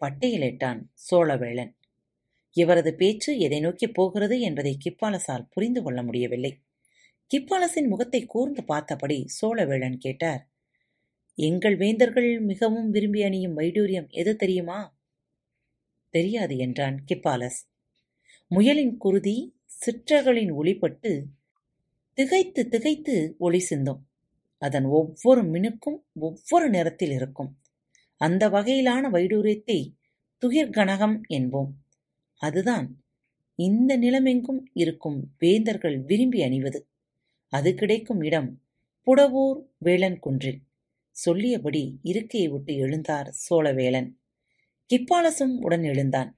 பட்டியலிட்டான் 0.00 0.80
சோழவேளன். 1.10 1.72
இவரது 2.56 2.94
பேச்சு 2.94 3.38
எதை 3.38 3.60
நோக்கி 3.60 3.86
போகிறது 3.88 4.40
என்பதை 4.40 4.76
கிப்பாலசால் 4.84 5.48
புரிந்து 5.50 5.82
கொள்ள 5.82 6.02
முடியவில்லை. 6.02 6.52
கிப்பாலசின் 7.30 7.88
முகத்தை 7.88 8.26
கூர்ந்து 8.26 8.64
பார்த்தபடி 8.64 9.26
சோழவேளன் 9.40 9.96
கேட்டார் 9.96 10.42
எங்கள் 11.38 11.76
வேந்தர்கள் 11.76 12.40
மிகவும் 12.40 12.90
விரும்பி 12.90 13.22
அணியும் 13.22 13.56
வைடூரியம் 13.58 14.08
எது 14.10 14.36
தெரியுமா? 14.36 14.80
தெரியாது 16.12 16.56
என்றான் 16.56 16.96
கிப்பாலஸ். 17.04 17.60
முயலின் 18.50 18.94
குருதி 18.96 19.36
சிற்றகளின் 19.80 20.52
ஒளிப்பட்டு 20.52 21.12
திகைத்து 22.18 22.62
திகைத்து 22.68 23.14
ஒளி 23.38 23.60
சிந்தும். 23.60 24.00
அதன் 24.62 24.86
ஒவ்வொரு 24.90 25.42
மினுக்கும் 25.44 25.98
ஒவ்வொரு 26.20 26.66
நிறத்தில் 26.70 27.10
இருக்கும். 27.10 27.50
அந்த 28.20 28.42
வகையிலான 28.48 29.04
வைடூரியத்தை 29.10 29.78
துகிர்கனகம் 30.42 31.16
என்போம். 31.28 31.72
அதுதான் 32.40 32.86
இந்த 33.58 33.92
நிலமெங்கும் 33.98 34.62
இருக்கும் 34.74 35.18
வேந்தர்கள் 35.38 35.96
விரும்பி 36.00 36.40
அணிவது. 36.42 36.80
அது 37.52 37.70
கிடைக்கும் 37.74 38.20
இடம் 38.20 38.50
புடவூர் 39.06 39.60
வேளன் 39.78 40.18
குன்றில் 40.18 40.60
சொல்லியபடி 41.16 41.82
இருக்கையை 42.02 42.48
விட்டு 42.48 42.72
எழுந்தார் 42.74 43.28
சோழவேளன் 43.44 44.08
கிப்பாலசும் 44.92 45.52
உடன் 45.56 45.82
எழுந்தான். 45.82 46.30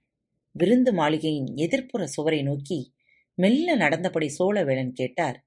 விருந்து 0.52 0.92
மாளிகையின் 0.92 1.48
எதிர்ப்புற 1.56 2.02
சுவரை 2.04 2.42
நோக்கி 2.42 2.78
மெல்ல 3.34 3.76
நடந்தபடி 3.76 4.28
சோழவேளன் 4.38 4.92
கேட்டார் 4.92 5.38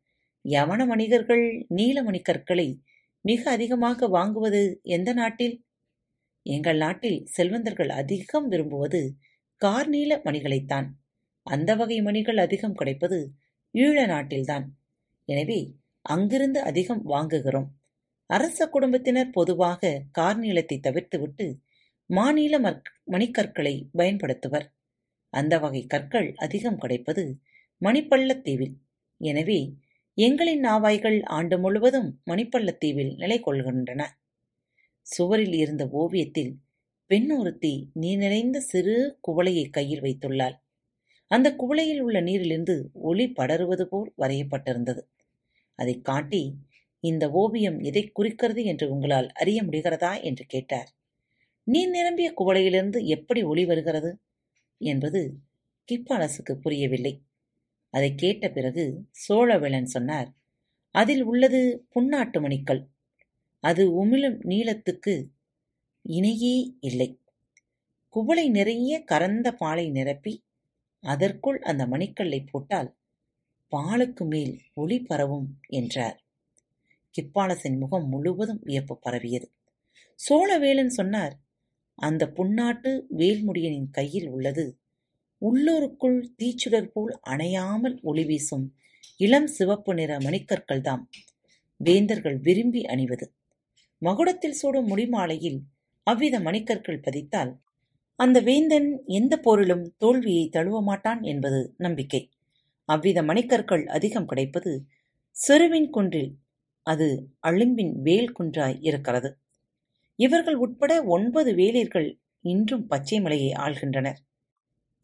யவன 0.45 0.85
வணிகர்கள் 0.85 1.43
நீலமணி 1.75 2.21
கற்களை 2.21 2.81
மிக 3.21 3.51
அதிகமாக 3.51 4.07
வாங்குவது 4.07 4.61
எந்த 4.81 5.13
நாட்டில்? 5.13 5.55
எங்கள் 6.45 6.77
நாட்டில் 6.77 7.25
செல்வந்தர்கள் 7.27 7.89
அதிகம் 7.89 8.47
விரும்புவது 8.47 9.01
கார்நீல 9.61 10.19
மணிகளைத்தான். 10.23 10.87
அந்த 11.43 11.75
வகை 11.75 12.01
மணிகள் 12.01 12.37
அதிகம் 12.37 12.73
கிடைப்பது 12.73 13.19
ஈழ 13.75 14.05
நாட்டில்தான். 14.07 14.65
எனவே 15.25 15.59
அங்கிருந்து 16.01 16.61
அதிகம் 16.61 17.03
வாங்குகிறோம். 17.07 17.69
அரச 18.29 18.67
குடும்பத்தினர் 18.67 19.29
பொதுவாக 19.29 20.03
கார்நீளத்தை 20.19 20.79
தவிர்த்துவிட்டு 20.79 21.47
மாநில 22.09 22.81
மணிக்கற்களை 23.05 23.89
பயன்படுத்துவர். 23.91 24.73
அந்த 25.29 25.59
வகை 25.59 25.85
கற்கள் 25.85 26.33
அதிகம் 26.35 26.77
கிடைப்பது 26.77 27.39
மணிப்பள்ளத்தீவில். 27.81 28.73
எனவே 29.17 29.73
எங்களின் 30.17 30.59
நாவாய்கள் 30.59 31.23
ஆண்டு 31.23 31.59
முழுவதும் 31.59 32.21
மணிப்பள்ளத்தீவில் 32.25 33.15
நிலை 33.15 33.39
கொள்கின்றன 33.39 34.05
சுவரில் 35.01 35.53
இருந்த 35.53 35.87
ஓவியத்தில் 35.91 36.57
பெண் 37.05 37.31
ஒருத்தி 37.31 37.89
நீர் 37.93 38.17
நிறைந்த 38.17 38.59
சிறு 38.59 39.19
குவளையை 39.27 39.69
கையில் 39.69 40.01
வைத்துள்ளாள். 40.01 40.55
அந்த 41.27 41.55
குவளையில் 41.55 41.99
உள்ள 41.99 42.21
நீரிலிருந்து 42.21 42.89
ஒளி 42.93 43.31
படருவது 43.31 43.83
போல் 43.83 44.13
வரையப்பட்டிருந்தது. 44.17 45.01
அதைக் 45.75 46.05
காட்டி 46.05 46.55
இந்த 46.99 47.31
ஓவியம் 47.31 47.79
எதை 47.79 48.07
குறிக்கிறது 48.07 48.63
என்று 48.63 48.91
உங்களால் 48.91 49.31
அறிய 49.31 49.63
முடிகிறதா? 49.63 50.23
என்று 50.23 50.45
கேட்டார். 50.45 50.96
நீர் 51.67 51.89
நிரம்பிய 51.89 52.33
குவளையிலிருந்து 52.37 53.05
எப்படி 53.05 53.43
ஒளி 53.43 53.65
வருகிறது? 53.65 54.19
என்பது 54.77 55.37
கிப்பாலசுக்கு 55.89 56.53
புரியவில்லை. 56.53 57.23
அதை 57.89 58.15
கேட்ட 58.15 58.49
பிறகு 58.49 59.05
சோழவேளன் 59.29 59.83
சொன்னார் 59.83 60.29
அதில் 60.91 61.23
உள்ளது 61.23 61.85
புன்னாட்டு 61.95 62.41
மணிக்கல் 62.41 62.89
அது 63.59 64.05
உமிழும் 64.05 64.37
நீளத்துக்கு 64.43 65.29
இணையே 66.09 66.77
இல்லை. 66.79 67.21
குவளை 68.09 68.49
நிறைய 68.49 69.03
கறந்த 69.03 69.51
பாலை 69.51 69.89
நிரப்பி 69.89 70.43
அதற்குள் 71.03 71.59
அந்த 71.59 71.85
மணிக்கல்லை 71.87 72.45
போட்டால் 72.51 72.95
பாலுக்கு 73.71 74.25
மேல் 74.25 74.61
ஒளி 74.73 74.99
பரவும் 74.99 75.59
என்றார். 75.67 76.17
கிப்பாலசின் 77.15 77.77
முகம் 77.77 78.07
முழுவதும் 78.09 78.61
வியப்பு 78.63 78.99
பரவியது. 78.99 79.51
சோழவேலன் 80.19 80.95
சொன்னார் 80.99 81.35
அந்த 81.97 82.23
புன்னாட்டு 82.31 82.91
வேல்முடியனின் 83.17 83.89
கையில் 83.91 84.29
உள்ளது. 84.29 84.65
உள்ளூருக்குள் 85.41 86.19
தீச்சுடர் 86.37 86.91
போல் 86.91 87.13
அணையாமல் 87.29 87.97
ஒளி 88.03 88.25
வீசும் 88.25 88.65
இளம் 89.19 89.49
சிவப்பு 89.49 89.93
நிற 89.93 90.11
மணிக்கற்கள்தாம் 90.19 91.03
வேந்தர்கள் 91.79 92.37
விரும்பி 92.39 92.81
அணிவது. 92.85 93.25
மகுடத்தில் 94.01 94.59
சூடும் 94.61 94.89
முடிமாலையில் 94.89 95.59
அவ்வித 96.07 96.35
மணிக்கற்கள் 96.39 97.03
பதித்தால் 97.03 97.51
அந்த 98.19 98.37
வேந்தன் 98.41 98.89
எந்த 99.13 99.33
போரிலும் 99.37 99.85
தோல்வியை 99.97 100.45
தழுவ 100.49 100.77
மாட்டான் 100.81 101.21
என்பது 101.23 101.59
நம்பிக்கை. 101.77 102.21
அவ்வித 102.89 103.19
மணிக்கற்கள் 103.23 103.85
அதிகம் 103.89 104.27
கிடைப்பது 104.27 104.71
சிறுவின் 105.35 105.89
குன்றில் 105.89 106.31
அது 106.87 107.07
அழும்பின் 107.41 107.93
வேல் 108.01 108.31
குன்றாய் 108.31 108.79
இருக்கிறது. 108.81 109.29
இவர்கள் 110.19 110.55
உட்பட 110.55 111.03
ஒன்பது 111.03 111.51
வேலிர்கள் 111.53 112.07
இன்றும் 112.41 112.85
பச்சை 112.87 113.21
மலையை 113.21 113.51
ஆள்கின்றனர். 113.65 114.19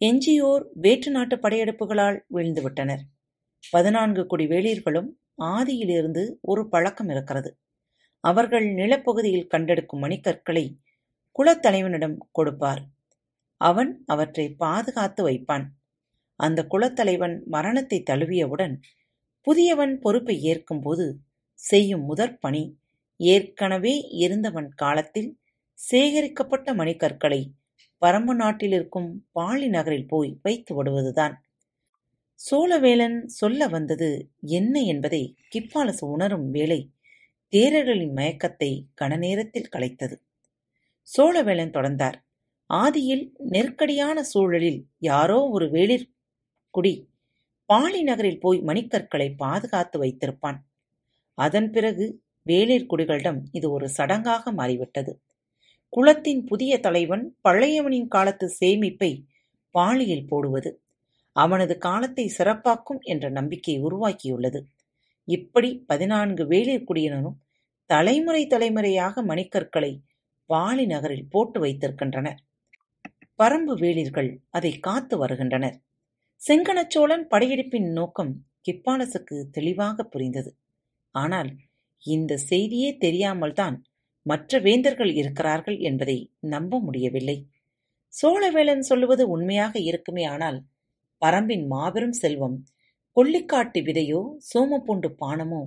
எஞ்சியோர் 0.02 0.64
வேற்று 0.74 1.12
நாட்டு 1.12 1.36
படையெடுப்புகளால் 1.36 2.18
வீழ்ந்துவிட்டனர். 2.34 3.04
பதினான்கு 3.72 4.26
குடி 4.26 4.46
வேளிர்களும் 4.48 5.10
ஆதியிலிருந்து 5.44 6.24
ஒரு 6.42 6.70
பழக்கம் 6.70 7.10
இருக்கிறது. 7.10 7.52
அவர்கள் 8.24 8.66
நிலப்பகுதியில் 8.74 9.48
கண்டெடுக்கும் 9.48 10.04
மணிக்கற்களை 10.04 10.66
குலத்தலைவனிடம் 11.36 12.18
கொடுப்பார். 12.32 12.84
அவன் 13.62 14.04
அவற்றை 14.06 14.46
பாதுகாத்து 14.54 15.22
வைப்பான். 15.30 15.66
அந்த 16.40 16.60
குலத்தலைவன் 16.72 17.36
மரணத்தை 17.46 18.04
தழுவியவுடன் 18.10 18.76
புதியவன் 19.48 19.94
பொறுப்பை 20.00 20.36
ஏற்கும்போது 20.42 21.06
செய்யும் 21.60 22.06
முதற் 22.06 22.40
பணி 22.40 22.64
ஏற்கனவே 23.20 23.94
இருந்தவன் 24.18 24.70
காலத்தில் 24.76 25.32
சேகரிக்கப்பட்ட 25.80 26.70
மணிக்கற்களை 26.76 27.42
பரம்பு 28.02 28.34
நாட்டிலிருக்கும் 28.36 29.10
பாலி 29.32 29.68
நகரில் 29.68 30.08
போய் 30.08 30.32
வைத்து 30.42 30.74
விடுவதுதான் 30.76 31.36
சோழவேளன் 32.40 33.18
சொல்ல 33.32 33.68
வந்தது 33.68 34.10
என்ன 34.54 34.76
என்பதை 34.84 35.22
கிப்பாலசு 35.50 36.04
உணரும் 36.06 36.48
வேளை 36.50 36.80
தேரர்களின் 37.54 38.14
மயக்கத்தை 38.14 38.70
கணநேரத்தில் 39.02 39.72
கலைத்தது. 39.74 40.16
சோழவேளன் 41.08 41.74
தொடர்ந்தார். 41.74 42.18
ஆதியில் 42.70 43.26
நெருக்கடியான 43.52 44.18
சூழலில் 44.24 44.80
யாரோ 45.02 45.40
ஒரு 45.50 45.66
வேளிர் 45.68 46.06
குடி 46.74 46.94
பாலி 47.70 48.02
நகரில் 48.04 48.40
போய் 48.40 48.60
மணிக்கற்களை 48.62 49.28
பாதுகாத்து 49.38 49.98
வைத்திருப்பான். 50.00 50.60
அதன் 51.38 51.70
பிறகு 51.72 52.06
வேளிர் 52.46 52.90
குடிகளிடம் 52.90 53.40
இது 53.52 53.72
ஒரு 53.72 53.88
சடங்காக 53.98 54.52
மாறிவிட்டது. 54.52 55.12
குலத்தின் 55.90 56.44
புதிய 56.46 56.74
தலைவன் 56.80 57.26
பழையவனின் 57.44 58.08
காலத்து 58.08 58.46
சேமிப்பை 58.60 59.12
பாளியில் 59.76 60.28
போடுவது 60.28 60.72
அவனது 61.36 61.78
காலத்தை 61.78 62.26
சிறப்பாக்கும் 62.38 63.02
என்ற 63.04 63.30
நம்பிக்கை 63.30 63.76
உருவாக்கியுள்ளது. 63.84 64.60
இப்படி 65.28 65.70
பதினான்கு 65.88 66.44
வேளிர் 66.44 66.88
குடியினரும் 66.88 67.38
தலைமுறை 67.90 68.48
தலைமுறையாக 68.48 69.24
மணிக்கற்களை 69.24 69.92
வாளி 70.50 70.86
நகரில் 70.86 71.30
போட்டு 71.30 71.60
வைத்திருக்கின்றனர். 71.60 72.40
பரம்பு 73.40 73.74
வேளிர்கள் 73.80 74.30
அதை 74.50 74.72
காத்து 74.80 75.18
வருகின்றனர். 75.18 75.78
செங்கணச்சோழன் 76.42 77.26
படையெடுப்பின் 77.30 77.90
நோக்கம் 77.92 78.34
கிப்பாலசுக்கு 78.68 79.38
தெளிவாக 79.52 80.04
புரிந்தது. 80.04 80.52
ஆனால் 81.16 81.52
இந்த 82.06 82.34
செய்தியே 82.50 82.92
தெரியாமல்தான் 82.98 83.78
மற்ற 84.26 84.60
வேந்தர்கள் 84.60 85.12
இருக்கிறார்கள் 85.14 85.78
என்பதை 85.80 86.18
நம்ப 86.46 86.80
முடியவில்லை. 86.80 87.38
சோழவேளன் 88.14 88.84
சொல்லுவது 88.90 89.24
உண்மையாக 89.30 89.74
இருக்குமே 89.80 90.24
ஆனால் 90.26 90.60
பரம்பின் 91.22 91.66
மாபெரும் 91.68 92.18
செல்வம் 92.22 92.58
கொல்லிக்காட்டு 93.18 93.80
விதையோ 93.82 94.22
சோமப்பூண்டு 94.50 95.10
பானமோ 95.22 95.62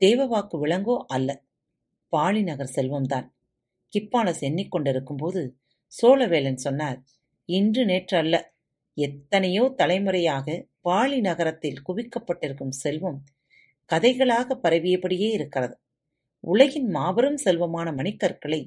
தேவவாக்கு 0.00 0.56
விலங்கோ 0.58 0.96
அல்ல. 1.06 1.30
பாலிநகர் 2.12 2.74
செல்வம்தான். 2.76 3.26
கிப்பானஸ் 3.92 4.42
எண்ணிக்கொண்டிருக்கும் 4.48 5.20
போது 5.22 5.42
சோழவேலன் 5.92 6.60
சொன்னார் 6.66 6.98
இன்று 7.48 7.82
நேற்று 7.84 8.16
அல்ல 8.18 8.34
எத்தனையோ 8.96 9.64
தலைமுறையாக 9.80 10.46
பாலி 10.80 11.18
நகரத்தில் 11.20 11.82
குவிக்கப்பட்டிருக்கும் 11.88 12.74
செல்வம் 12.82 13.18
கதைகளாக 13.92 14.58
பரவியபடியே 14.62 15.28
இருக்கிறது. 15.30 15.74
உலகின் 16.44 16.88
மாபெரும் 16.88 17.36
செல்வமான 17.36 17.92
மணிக்கற்களை 17.92 18.60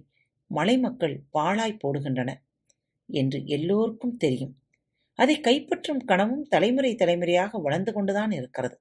மலைமக்கள் 0.51 1.15
பாழாய் 1.31 1.81
போடுகின்றனர் 1.83 2.41
என்று 3.09 3.39
எல்லோருக்கும் 3.45 4.17
தெரியும். 4.17 4.53
அதை 5.19 5.35
கைப்பற்றும் 5.39 6.03
கனவும் 6.05 6.45
தலைமுறை 6.49 6.95
தலைமுறையாக 6.95 7.57
வளர்ந்து 7.57 7.93
கொண்டுதான் 7.93 8.31
இருக்கிறது. 8.31 8.77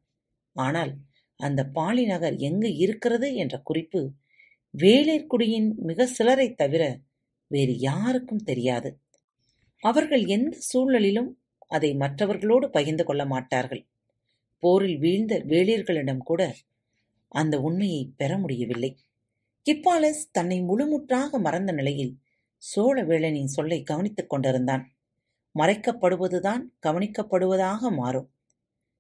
ஆனால் 0.57 0.93
அந்த 1.41 1.65
பாலி 1.67 2.05
நகர் 2.07 2.37
எங்கு 2.39 2.77
இருக்கிறது 2.77 3.35
என்ற 3.35 3.55
குறிப்பு 3.59 4.01
வேளிர்குடியின் 4.75 5.71
மிக 5.81 6.07
சிலரை 6.07 6.55
தவிர 6.55 6.83
வேறு 7.51 7.79
யாருக்கும் 7.79 8.45
தெரியாது. 8.45 8.91
அவர்கள் 9.83 10.25
எந்த 10.27 10.57
சூழலிலும் 10.69 11.31
அதை 11.67 11.95
மற்றவர்களோடு 11.95 12.71
பகிர்ந்து 12.71 13.05
கொள்ள 13.05 13.25
மாட்டார்கள். 13.27 13.83
போரில் 14.63 14.99
வீழ்ந்த 14.99 15.39
வேளிர்களிடம் 15.39 16.19
கூட 16.19 16.55
அந்த 17.29 17.61
உண்மையை 17.61 18.13
பெற 18.17 18.39
முடியவில்லை. 18.39 18.97
கிப்பாலஸ் 19.63 20.31
தன்னை 20.31 20.63
முழுமுற்றாக 20.63 21.31
மறந்த 21.41 21.73
நிலையில் 21.73 22.19
சோழவேளனின் 22.77 23.53
சொல்லை 23.57 23.83
கவனித்துக் 23.83 24.29
கொண்டிருந்தான். 24.29 24.97
மறைக்கப்படுவதுதான் 25.59 26.63
கவனிக்கப்படுவதாக 26.87 27.79
மாறும். 27.79 28.31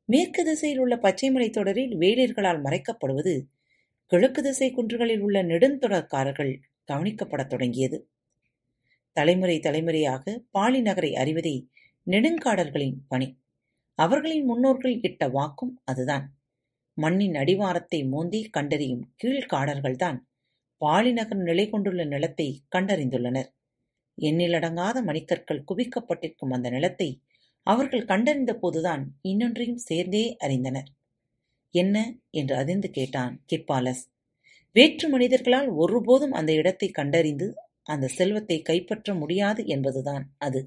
மேற்கு 0.04 0.44
திசையில் 0.44 0.78
உள்ள 0.78 0.96
பச்சைமலை 0.96 1.50
தொடரில் 1.50 1.98
வேளிர்களால் 1.98 2.62
மறைக்கப்படுவது 2.62 3.34
கிழக்கு 4.06 4.42
திசை 4.42 4.74
குன்றுகளில் 4.74 5.18
உள்ள 5.18 5.42
நெடுந்தொடர்காரர்கள் 5.42 6.60
கவனிக்கப்படத் 6.92 7.46
தொடங்கியது. 7.46 8.08
தலைமுறை 9.12 9.60
தலைமுறையாக 9.60 10.42
பாலி 10.50 10.80
நகரை 10.80 11.14
அறிவதே 11.14 11.56
நெடுங்காடர்களின் 12.06 12.98
பணி. 13.08 13.41
அவர்களின் 14.02 14.44
முன்னோர்கள் 14.44 14.96
இட்ட 15.02 15.22
வாக்கும் 15.28 15.74
அதுதான். 15.84 16.26
மண்ணின் 16.96 17.34
அடிவாரத்தை 17.34 18.00
மோந்தி 18.04 18.40
கண்டறியும் 18.50 19.04
கீழ்காடர்கள்தான் 19.22 20.18
பாலிநகர் 20.80 21.42
நிலை 21.42 21.64
கொண்டுள்ள 21.68 22.02
நிலத்தை 22.04 22.48
கண்டறிந்துள்ளனர். 22.76 23.50
எண்ணிலடங்காத 24.18 24.96
மணிக்கற்கள் 25.02 25.66
குவிக்கப்பட்டிருக்கும் 25.68 26.52
அந்த 26.52 26.68
நிலத்தை 26.70 27.08
அவர்கள் 27.66 28.04
கண்டறிந்த 28.04 28.52
போதுதான் 28.54 29.02
இன்னொன்றையும் 29.22 29.84
சேர்ந்தே 29.88 30.24
அறிந்தனர். 30.44 30.88
என்ன? 31.74 31.96
என்று 32.30 32.54
அதிர்ந்து 32.56 32.88
கேட்டான் 32.90 33.34
கிப்பாலஸ் 33.46 34.02
வேற்று 34.76 35.06
மனிதர்களால் 35.08 35.70
ஒருபோதும் 35.74 36.32
அந்த 36.32 36.50
இடத்தை 36.52 36.88
கண்டறிந்து 36.90 37.46
அந்த 37.82 38.06
செல்வத்தை 38.08 38.56
கைப்பற்ற 38.62 39.14
முடியாது 39.14 39.62
என்பதுதான் 39.66 40.24
அது. 40.38 40.60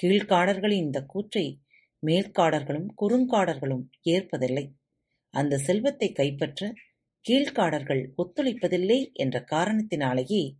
கீழ்காடர்களின் 0.00 0.84
இந்த 0.86 1.00
கூற்றை 1.04 1.44
மேல்காடர்களும் 2.04 2.86
குறுங்காடர்களும் 3.00 3.82
ஏற்பதில்லை. 4.04 4.70
அந்த 5.30 5.58
செல்வத்தை 5.58 6.12
கைப்பற்ற 6.12 6.74
கீழ்காடர்கள் 7.28 8.08
ஒத்துழைப்பதில்லை 8.18 9.12
என்ற 9.12 9.44
காரணத்தினாலேயே 9.50 10.52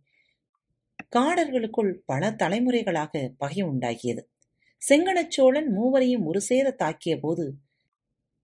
காடர்களுக்குள் 1.15 1.93
பல 2.05 2.35
தலைமுறைகளாக 2.39 3.31
பகை 3.37 3.61
உண்டாகியது. 3.61 4.29
செங்கணச்சோழன் 4.89 5.65
மூவரையும் 5.65 6.25
ஒரு 6.25 6.41
சேர 6.41 6.75
தாக்கிய 6.79 7.19
போது 7.19 7.55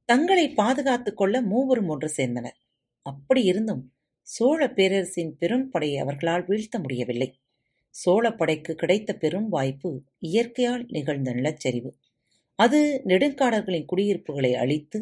தங்களை 0.06 0.50
பாதுகாத்துக் 0.50 1.18
கொள்ள 1.18 1.42
மூவரும் 1.42 1.88
ஒன்று 1.88 2.14
சேர்ந்தனர். 2.18 2.60
அப்படியிருந்தும் 3.02 3.94
சோழப் 4.22 4.70
சோழ 4.70 4.70
பேரரசின் 4.70 5.38
பெரும் 5.38 5.70
படையை 5.70 5.98
அவர்களால் 5.98 6.46
வீழ்த்த 6.46 6.80
முடியவில்லை. 6.80 7.40
சோழப் 7.90 8.38
படைக்கு 8.38 8.76
கிடைத்த 8.76 9.14
பெரும் 9.14 9.50
வாய்ப்பு 9.50 10.04
இயற்கையால் 10.20 10.86
நிகழ்ந்த 10.88 11.34
நிலச்சரிவு. 11.34 11.92
அது 12.62 12.80
நெடுங்காடர்களின் 13.06 13.86
குடியிருப்புகளை 13.86 14.52
அழித்து 14.56 15.00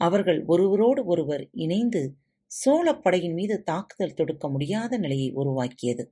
அவர்கள் 0.00 0.40
ஒருவரோடு 0.46 1.04
ஒருவர் 1.04 1.44
இணைந்து 1.56 2.02
சோழப் 2.50 3.02
படையின் 3.02 3.34
மீது 3.34 3.62
தாக்குதல் 3.62 4.14
தொடுக்க 4.14 4.48
முடியாத 4.48 4.98
நிலையை 4.98 5.28
உருவாக்கியது. 5.32 6.04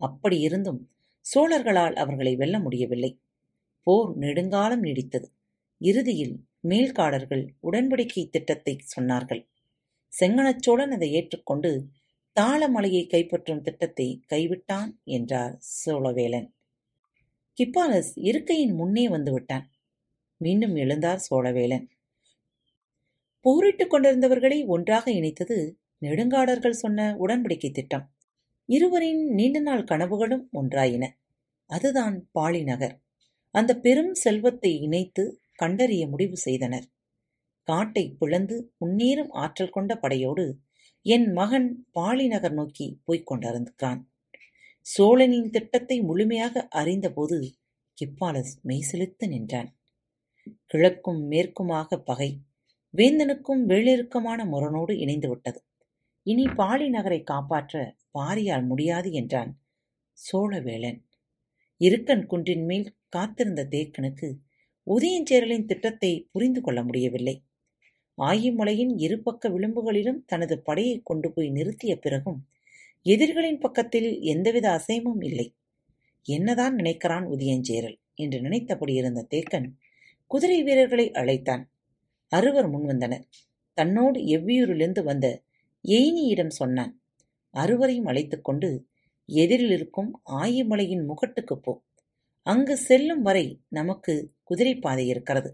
அப்படியிருந்தும் 0.00 0.80
சோழர்களால் 1.26 1.96
அவர்களை 1.96 2.32
வெல்ல 2.36 2.56
முடியவில்லை. 2.58 3.10
போர் 3.86 4.16
நெடுங்காலம் 4.16 4.82
நீடித்தது. 4.82 5.28
இறுதியில் 5.80 6.36
மேல்காடர்கள் 6.68 7.44
உடன்படிக்கை 7.62 8.24
திட்டத்தை 8.30 8.74
சொன்னார்கள். 8.96 9.42
செங்கனச்சோழன் 10.12 10.92
அதை 10.92 11.08
ஏற்றுக்கொண்டு 11.12 11.70
தாளமலையை 12.36 13.04
கைப்பற்றும் 13.06 13.60
திட்டத்தை 13.60 14.08
கைவிட்டான் 14.32 14.90
என்றார் 15.08 15.54
சோழவேலன். 15.76 16.48
கிப்பாலஸ் 17.58 18.12
இருக்கையின் 18.20 18.74
முன்னே 18.74 19.04
வந்துவிட்டான் 19.08 19.66
மீண்டும் 20.40 20.74
எழுந்தார் 20.74 21.24
சோழவேளன் 21.30 21.86
போரிட்டுக் 23.40 23.94
கொண்டிருந்தவர்களை 23.94 24.66
ஒன்றாக 24.66 25.10
இணைத்தது 25.10 25.74
நெடுங்காடர்கள் 26.02 26.70
சொன்ன 26.70 27.16
உடன்படிக்கை 27.20 27.70
திட்டம். 27.70 28.14
இருவரின் 28.64 29.28
நீண்ட 29.28 29.60
நாள் 29.60 29.84
கனவுகளும் 29.84 30.48
ஒன்றாயின. 30.52 31.04
அதுதான் 31.66 32.28
பாலிநகர் 32.32 33.02
அந்த 33.50 33.80
பெரும் 33.80 34.14
செல்வத்தை 34.14 34.80
இணைத்து 34.80 35.40
கண்டறிய 35.52 36.08
முடிவு 36.08 36.36
செய்தனர். 36.36 36.86
காட்டை 37.62 38.16
பிளந்து 38.18 38.72
முன்னேறும் 38.80 39.30
ஆற்றல் 39.30 39.70
கொண்ட 39.70 39.96
படையோடு 39.96 40.58
என் 41.02 41.32
மகன் 41.32 41.86
பாலிநகர் 41.90 42.52
நோக்கி 42.52 43.00
போய்க் 43.04 43.26
கொண்டிருந்தான். 43.26 44.12
சோழனின் 44.80 45.50
திட்டத்தை 45.50 46.00
முழுமையாக 46.00 46.68
அறிந்தபோது 46.68 47.54
கிப்பாலஸ் 47.98 48.54
மெய்சிலித்து 48.62 49.28
நின்றான். 49.28 49.77
கிழக்கும் 50.72 51.20
மேற்குமாக 51.30 51.98
பகை. 52.02 52.30
வேந்தனுக்கும் 52.94 53.62
வேளிருக்கமான 53.66 54.40
முரணோடு 54.44 54.94
இணைந்துவிட்டது 54.94 55.60
இனி 56.26 56.44
பாலி 56.54 56.86
நகரை 56.88 57.20
காப்பாற்ற 57.22 57.74
பாரியால் 58.18 58.64
முடியாது 58.66 59.08
என்றான் 59.12 59.50
சோழவேளன். 60.18 60.98
இருக்கன் 61.80 62.24
குன்றின் 62.26 62.64
மேல் 62.64 62.88
காத்திருந்த 63.08 63.62
தேக்கனுக்கு 63.70 64.28
உதயஞ்சேரலின் 64.86 65.66
திட்டத்தை 65.66 66.10
புரிந்து 66.32 66.60
கொள்ள 66.60 66.80
முடியவில்லை. 66.82 67.36
ஆயிமலையின் 68.18 68.92
இருபக்க 68.96 69.48
விளிம்புகளிலும் 69.48 70.20
தனது 70.26 70.54
படையை 70.58 70.96
கொண்டு 71.02 71.28
போய் 71.32 71.50
நிறுத்திய 71.50 71.92
பிறகும் 71.96 72.38
எதிரிகளின் 73.06 73.58
பக்கத்தில் 73.58 74.10
எந்தவித 74.22 74.66
அசைவும் 74.70 75.20
இல்லை. 75.20 75.46
என்னதான் 76.26 76.74
நினைக்கிறான் 76.74 77.26
உதயஞ்சேரல் 77.26 77.98
என்று 78.14 78.38
நினைத்தபடி 78.40 78.92
இருந்த 78.92 79.20
தேக்கன் 79.30 79.68
குதிரை 80.30 80.62
வீரர்களை 80.62 81.10
அழைத்தான். 81.10 81.70
அறுவர் 82.28 82.70
முன்வந்தனர் 82.70 83.24
தன்னோடு 83.74 84.20
எவ்வியூரிலிருந்து 84.20 85.02
வந்த 85.02 85.42
எய்னியிடம் 85.84 86.48
சொன்னான் 86.48 87.02
அறுவரையும் 87.54 88.06
அழைத்துக்கொண்டு 88.06 88.86
எதிரில் 89.26 89.70
இருக்கும் 89.70 90.22
ஆயிமலையின் 90.32 91.04
முகட்டுக்குப் 91.04 91.62
போ. 91.62 91.84
அங்கு 92.42 92.76
செல்லும் 92.76 93.22
வரை 93.22 93.60
நமக்கு 93.68 94.34
குதிரைப்பாதை 94.42 95.06
இருக்கிறது. 95.06 95.50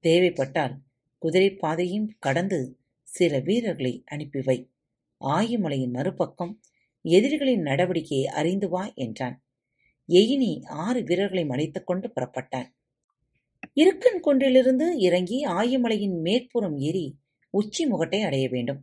தேவைப்பட்டால் 0.00 0.74
குதிரைப்பாதையும் 1.22 2.08
கடந்து 2.18 2.78
சில 3.02 3.38
வீரர்களை 3.38 4.02
அனுப்பி 4.06 4.40
வை. 4.44 4.70
ஆயிமலையின் 5.20 5.90
மறுபக்கம் 5.90 6.60
எதிரிகளின் 7.02 7.62
நடவடிக்கையை 7.62 8.24
அறிந்து 8.24 8.68
வா 8.68 8.92
என்றான். 8.94 9.42
எயினி 10.08 10.66
ஆறு 10.66 11.02
வீரர்களையும் 11.02 11.50
அழைத்துக்கொண்டு 11.50 12.12
புறப்பட்டான். 12.14 12.68
இருக்கன் 13.76 14.20
குன்றிலிருந்து 14.20 14.86
இறங்கி 14.98 15.44
ஆயமலையின் 15.44 16.16
மேற்புறம் 16.20 16.78
ஏறி 16.78 17.16
உச்சி 17.50 17.90
முகட்டை 17.90 18.20
அடைய 18.22 18.48
வேண்டும். 18.48 18.80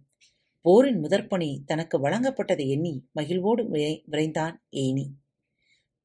போரின் 0.61 0.99
முதற்பணி 1.03 1.49
தனக்கு 1.65 1.97
வழங்கப்பட்டதை 1.99 2.65
எண்ணி 2.67 2.93
மகிழ்வோடு 3.11 3.63
விரைந்தான் 4.11 4.55
ஏனி 4.75 5.05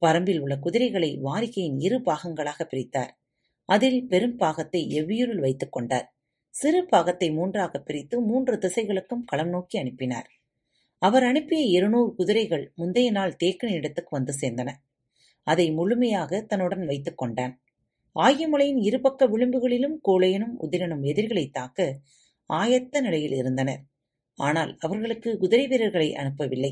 பரம்பில் 0.01 0.39
உள்ள 0.39 0.55
குதிரைகளை 0.57 1.19
வாரிக்கையின் 1.23 1.79
இரு 1.79 2.01
பாகங்களாக 2.01 2.63
பிரித்தார். 2.63 3.11
அதில் 3.69 4.07
பெரும் 4.07 4.35
பாகத்தை 4.35 4.81
எவ்வியூரில் 5.01 5.39
வைத்துக் 5.39 5.71
கொண்டார். 5.71 6.07
சிறு 6.49 6.85
பாகத்தை 6.85 7.31
மூன்றாக 7.31 7.79
பிரித்து 7.79 8.21
மூன்று 8.21 8.55
திசைகளுக்கும் 8.55 9.23
களம் 9.25 9.49
நோக்கி 9.49 9.77
அனுப்பினார். 9.77 10.27
அவர் 11.01 11.23
அனுப்பிய 11.23 11.61
இருநூறு 11.65 12.15
குதிரைகள் 12.15 12.73
முந்தைய 12.75 13.11
நாள் 13.11 13.37
தேக்கனிடத்துக்கு 13.43 14.09
வந்து 14.09 14.33
சேர்ந்தன. 14.41 14.69
அதை 15.43 15.71
முழுமையாக 15.71 16.41
தன்னுடன் 16.41 16.85
வைத்துக் 16.85 17.17
கொண்டான். 17.17 17.55
ஆயமலையின் 18.15 18.79
இருபக்க 18.79 19.27
விளிம்புகளிலும் 19.27 19.95
கோழையனும் 20.07 20.55
உதிரனும் 20.61 21.03
எதிரிகளை 21.03 21.49
தாக்க 21.49 21.99
ஆயத்த 22.53 23.01
நிலையில் 23.01 23.31
இருந்தனர். 23.31 23.81
ஆனால் 24.39 24.75
அவர்களுக்கு 24.79 25.37
குதிரை 25.37 25.67
வீரர்களை 25.67 26.13
அனுப்பவில்லை. 26.13 26.71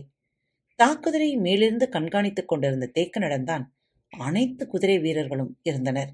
தாக்குதலை 0.76 1.38
மேலிருந்து 1.38 1.90
கண்காணித்துக் 1.92 2.46
கொண்டிருந்த 2.46 2.92
தேக்கனிடம்தான் 2.94 3.66
அனைத்து 4.10 4.68
குதிரை 4.68 5.00
வீரர்களும் 5.00 5.60
இருந்தனர். 5.62 6.12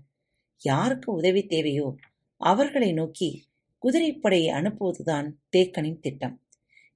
யாருக்கு 0.62 1.14
உதவி 1.14 1.46
தேவையோ 1.46 1.96
அவர்களை 2.42 2.94
நோக்கி 2.94 3.30
குதிரைப்படையை 3.84 4.50
அனுப்புவதுதான் 4.54 5.28
தேக்கனின் 5.58 6.00
திட்டம். 6.00 6.36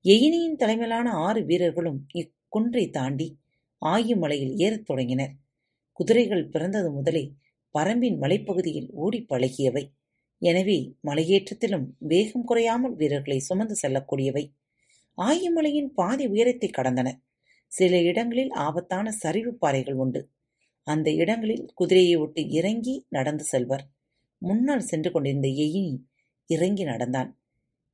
எயினியின் 0.05 0.55
தலைமையிலான 0.55 1.09
ஆறு 1.09 1.45
வீரர்களும் 1.45 2.07
இக்குன்றை 2.13 2.89
தாண்டி 2.89 3.37
ஆயுமலையில் 3.81 4.55
ஏறத் 4.55 4.85
தொடங்கினர். 4.85 5.33
குதிரைகள் 5.91 6.49
பிறந்தது 6.49 6.91
முதலே 6.91 7.23
பரம்பின் 7.75 8.17
மலைப்பகுதியில் 8.17 8.89
ஓடி 8.93 9.25
பழகியவை. 9.29 9.83
எனவே 10.41 10.77
மலையேற்றத்திலும் 11.07 11.85
வேகம் 11.97 12.43
குறையாமல் 12.43 12.95
வீரர்களை 12.95 13.39
சுமந்து 13.39 13.75
செல்லக்கூடியவை. 13.81 14.43
ஆயமலையின் 15.17 15.89
பாதி 15.93 16.25
உயரத்தை 16.27 16.69
கடந்தன. 16.69 17.09
சில 17.67 18.01
இடங்களில் 18.01 18.49
ஆபத்தான 18.49 19.11
சரிவு 19.11 19.51
பாறைகள் 19.53 19.93
உண்டு. 19.93 20.21
அந்த 20.87 21.11
இடங்களில் 21.11 21.65
குதிரையை 21.73 22.15
விட்டு 22.15 22.41
இறங்கி 22.49 22.95
நடந்து 23.09 23.43
செல்வர். 23.43 23.85
முன்னால் 24.37 24.79
சென்று 24.79 25.11
கொண்டிருந்த 25.11 25.47
எயினி 25.47 25.93
இறங்கி 26.49 26.83
நடந்தான். 26.83 27.29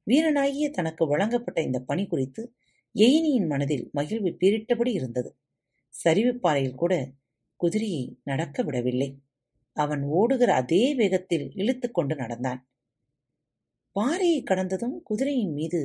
வீரனாகிய 0.08 0.70
தனக்கு 0.70 1.08
வழங்கப்பட்ட 1.08 1.62
இந்த 1.62 1.80
பணி 1.80 2.08
குறித்து 2.08 2.42
எயினியின் 2.96 3.48
மனதில் 3.48 3.90
மகிழ்வு 3.94 4.32
பீரிட்டபடி 4.40 4.92
இருந்தது. 4.92 5.30
சரிவுப்பாறையில் 5.94 6.80
கூட 6.82 6.94
குதிரையை 7.56 8.04
நடக்க 8.24 8.64
விடவில்லை. 8.64 9.10
அவன் 9.80 10.04
ஓடுகிற 10.12 10.50
அதே 10.54 10.84
வேகத்தில் 10.94 11.46
இழுத்துக்கொண்டு 11.56 12.16
நடந்தான். 12.16 12.62
பாறையை 13.96 14.40
கடந்ததும் 14.44 14.98
குதிரையின் 15.04 15.54
மீது 15.54 15.82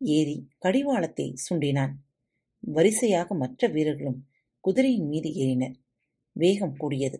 ஏறி 0.00 0.36
கடிவாளத்தை 0.58 1.26
சுண்டினான். 1.44 1.94
வரிசையாக 2.64 3.34
மற்ற 3.34 3.68
வீரர்களும் 3.68 4.20
குதிரையின் 4.64 5.08
மீது 5.08 5.28
ஏறினர். 5.44 5.76
வேகம் 6.36 6.76
கூடியது. 6.76 7.18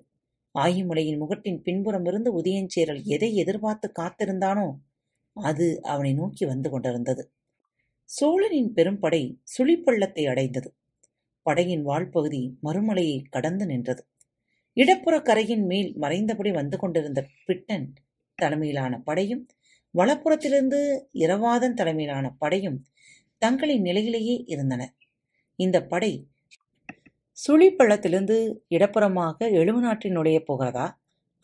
ஆயுமலையின் 0.54 1.20
முகட்டின் 1.22 1.60
பின்புறமிருந்து 1.62 2.30
உதயஞ்சேரல் 2.40 3.02
எதை 3.06 3.30
எதிர்பார்த்து 3.34 3.88
காத்திருந்தானோ 3.98 4.68
அது 5.36 5.66
அவனை 5.84 6.12
நோக்கி 6.12 6.44
வந்து 6.44 6.68
கொண்டிருந்தது. 6.70 7.22
சோழனின் 8.08 8.70
பெரும்படை 8.74 9.22
சுழிப்பள்ளத்தை 9.52 10.24
அடைந்தது. 10.28 10.68
படையின் 11.46 11.84
வால்பகுதி 11.86 12.42
மறுமலையை 12.62 13.18
கடந்து 13.30 13.66
நின்றது. 13.66 14.02
இடப்புற 14.78 15.14
கரையின் 15.22 15.64
மேல் 15.66 15.90
மறைந்தபடி 16.00 16.50
வந்து 16.52 16.76
கொண்டிருந்த 16.78 17.26
பிட்டன் 17.46 17.86
தலைமையிலான 18.38 19.00
படையும் 19.04 19.44
வலப்புறத்திலிருந்து 19.94 20.80
இரவாதன் 21.14 21.74
தலைமையிலான 21.74 22.26
படையும் 22.38 22.78
தங்களின் 23.42 23.80
நிலையிலேயே 23.80 24.44
இருந்தன. 24.46 24.82
இந்த 25.58 25.76
படை 25.82 26.12
சுழிப்பள்ளத்திலிருந்து 27.38 28.36
இடப்புறமாக 28.70 29.48
எழுமநாற்றில் 29.60 30.16
நுழையப் 30.16 30.46
போகிறதா 30.46 30.86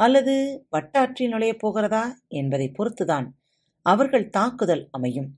அல்லது 0.00 0.34
வட்டாற்றில் 0.70 1.28
நுழையப் 1.28 1.58
போகிறதா 1.58 2.04
என்பதை 2.28 2.72
பொறுத்துதான் 2.78 3.26
அவர்கள் 3.86 4.28
தாக்குதல் 4.28 4.88
அமையும். 4.90 5.30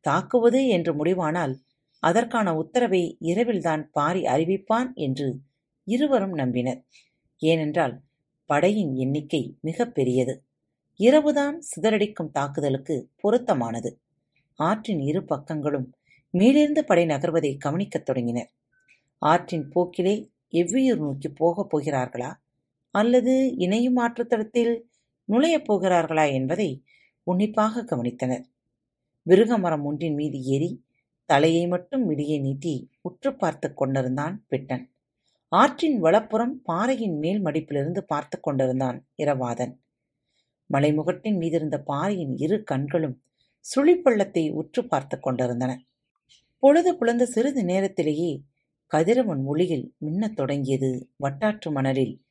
தாக்குவது 0.00 0.60
என்று 0.68 0.92
முடிவானால் 0.94 1.54
அதற்கான 2.02 2.54
உத்தரவை 2.54 3.02
இரவில்தான் 3.20 3.90
பாரி 3.90 4.22
அறிவிப்பான் 4.24 4.88
என்று 4.94 5.28
இருவரும் 5.86 6.34
நம்பினர். 6.38 6.80
ஏனென்றால் 7.42 8.02
படையின் 8.46 8.94
எண்ணிக்கை 8.94 9.56
மிகப் 9.60 9.94
பெரியது. 9.94 10.44
இரவுதான் 10.96 11.62
சிதறடிக்கும் 11.62 12.30
தாக்குதலுக்கு 12.30 13.08
பொருத்தமானது. 13.16 14.00
ஆற்றின் 14.54 15.00
இரு 15.00 15.20
பக்கங்களும் 15.20 15.92
மேலிருந்து 16.30 16.84
படை 16.84 17.04
நகர்வதை 17.04 17.56
கவனிக்கத் 17.56 18.04
தொடங்கினர். 18.04 18.52
ஆற்றின் 19.18 19.68
போக்கிலே 19.68 20.30
எவ்வியூர் 20.52 20.96
நோக்கி 20.96 21.28
போகப் 21.28 21.78
போகிறார்களா? 21.78 22.34
அல்லது 22.90 23.56
இணையும் 23.56 23.96
ஆற்றுத்தடத்தில் 23.96 24.80
நுழையப் 25.24 25.72
போகிறார்களா 25.72 26.32
என்பதை 26.32 26.84
உன்னிப்பாக 27.22 27.84
கவனித்தனர். 27.84 28.44
விருகமரம் 29.26 29.82
ஒன்றின் 29.82 30.14
மீது 30.14 30.42
ஏறி 30.42 30.84
தலையை 31.24 31.66
மட்டும் 31.66 32.06
வெளியே 32.06 32.38
நீட்டி 32.38 32.90
உற்று 33.00 33.36
பார்த்து 33.36 33.74
கொண்டிருந்தான் 33.74 34.44
பிட்டன். 34.48 34.91
ஆற்றின் 35.52 36.00
வலப்புறம் 36.00 36.62
பாறையின் 36.62 37.18
மேல் 37.18 37.44
மடிப்பிலிருந்து 37.44 38.00
பார்த்து 38.00 38.40
கொண்டிருந்தான் 38.40 39.06
இரவாதன். 39.16 39.74
மலைமுகட்டின் 40.72 41.36
மீதிருந்த 41.36 41.78
பாறையின் 41.78 42.36
இரு 42.36 42.62
கண்களும் 42.62 43.22
சுழிப்பள்ளத்தை 43.64 44.52
உற்று 44.52 44.86
பார்த்து 44.86 45.20
கொண்டிருந்தன. 45.20 45.84
பொழுது 46.58 46.96
புலந்த 46.96 47.26
சிறிது 47.26 47.64
நேரத்திலேயே 47.64 48.42
கதிரவன் 48.86 49.44
ஒளியில் 49.44 49.94
மின்னத் 49.98 50.36
தொடங்கியது 50.36 51.10
வட்டாற்று 51.16 51.72
மணலில். 51.72 52.24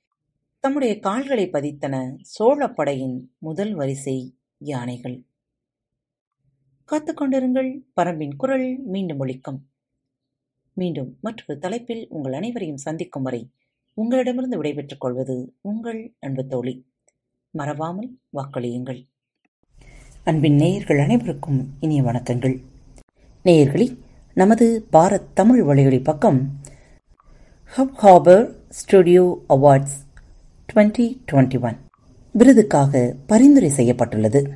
தம்முடைய 0.60 1.00
கால்களை 1.00 1.50
பதித்தன 1.50 2.18
சோழப்படையின் 2.40 3.18
முதல் 3.38 3.74
வரிசை 3.74 4.38
யானைகள். 4.58 5.26
காத்துக்கொண்டிருங்கள் 6.92 7.72
பரம்பின் 8.02 8.36
குரல் 8.36 8.80
மீண்டும் 8.84 9.20
ஒழிக்கும் 9.20 9.62
மீண்டும் 10.74 11.18
மற்றொரு 11.22 11.60
தலைப்பில் 11.60 12.08
உங்கள் 12.10 12.34
அனைவரையும் 12.34 12.78
சந்திக்கும் 12.78 13.24
வரை 13.24 13.52
உங்களிடமிருந்து 13.94 14.58
விடைபெற்றுக் 14.58 15.00
கொள்வது 15.00 15.56
உங்கள் 15.62 16.14
அன்பு 16.20 16.48
தோழி. 16.48 16.88
மறவாமல் 17.50 18.18
வாக்களியுங்கள். 18.34 19.08
அன்பின் 20.24 20.56
நேயர்கள் 20.56 21.00
அனைவருக்கும் 21.00 21.70
இனிய 21.80 22.02
வணக்கங்கள். 22.02 22.62
நேயர்களே 23.46 23.98
நமது 24.34 24.88
பாரத் 24.92 25.34
தமிழ் 25.34 25.62
வழியொலி 25.62 26.04
பக்கம் 26.04 26.60
Hubhopper 28.02 28.56
studio 28.70 29.44
awards 29.50 29.98
twenty 30.74 31.22
twenty 31.32 31.62
one 31.62 31.78
விருதுக்காக 32.34 33.16
பரிந்துரை 33.28 33.70
செய்யப்பட்டுள்ளது. 33.70 34.52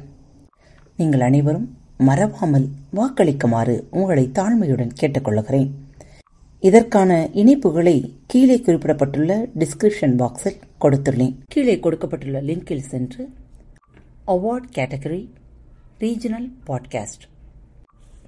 நீங்கள் 0.97 1.19
அனைவரும் 1.19 1.77
மறவாமல் 1.97 2.67
வாக்களிக்குமாறு 2.93 3.83
உங்களை 3.89 4.29
தாழ்மையுடன் 4.33 4.89
கேட்டுக்கொள்கிறேன். 5.01 5.71
இதற்கான 6.65 7.29
இணைப்புகளை 7.33 8.11
கீழே 8.27 8.57
குறிப்பிடப்பட்டுள்ள 8.57 9.49
டிஸ்கிரிப்ஷன் 9.59 10.15
பாக்ஸில் 10.15 10.61
கொடுத்துள்ளேன். 10.81 11.35
கீழே 11.47 11.79
கொடுக்கப்பட்டுள்ள 11.79 12.41
லிங்கில் 12.41 12.79
சென்று 12.79 13.29
அவார்ட் 14.27 14.69
கேட்டகரி 14.75 15.29
ரீஜனல் 15.99 16.51
பாட்காஸ்ட் 16.67 17.25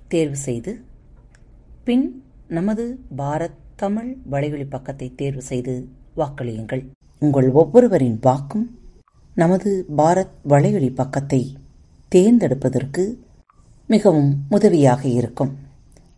தேர்வு 0.08 0.36
செய்து 0.36 0.80
பின் 1.84 2.24
நமது 2.48 3.00
பாரத் 3.18 3.58
தமிழ் 3.76 4.18
வலைவழி 4.32 4.70
பக்கத்தை 4.70 5.16
தேர்வு 5.16 5.42
செய்து 5.42 5.88
வாக்களியுங்கள். 6.18 6.86
உங்கள் 7.20 7.52
ஒவ்வொருவரின் 7.52 8.18
வாக்கும் 8.22 8.80
நமது 9.36 9.86
பாரத் 9.98 10.36
வலைவழி 10.50 10.96
பக்கத்தை 10.96 11.58
தேர்ந்தெடுப்பதற்கு 12.16 13.18
மிகவும் 13.88 14.46
உதவியாக 14.50 15.08
இருக்கும். 15.08 15.58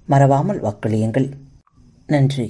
மறவாமல் 0.06 0.62
வாக்களியுங்கள். 0.62 1.32
நன்றி 2.09 2.47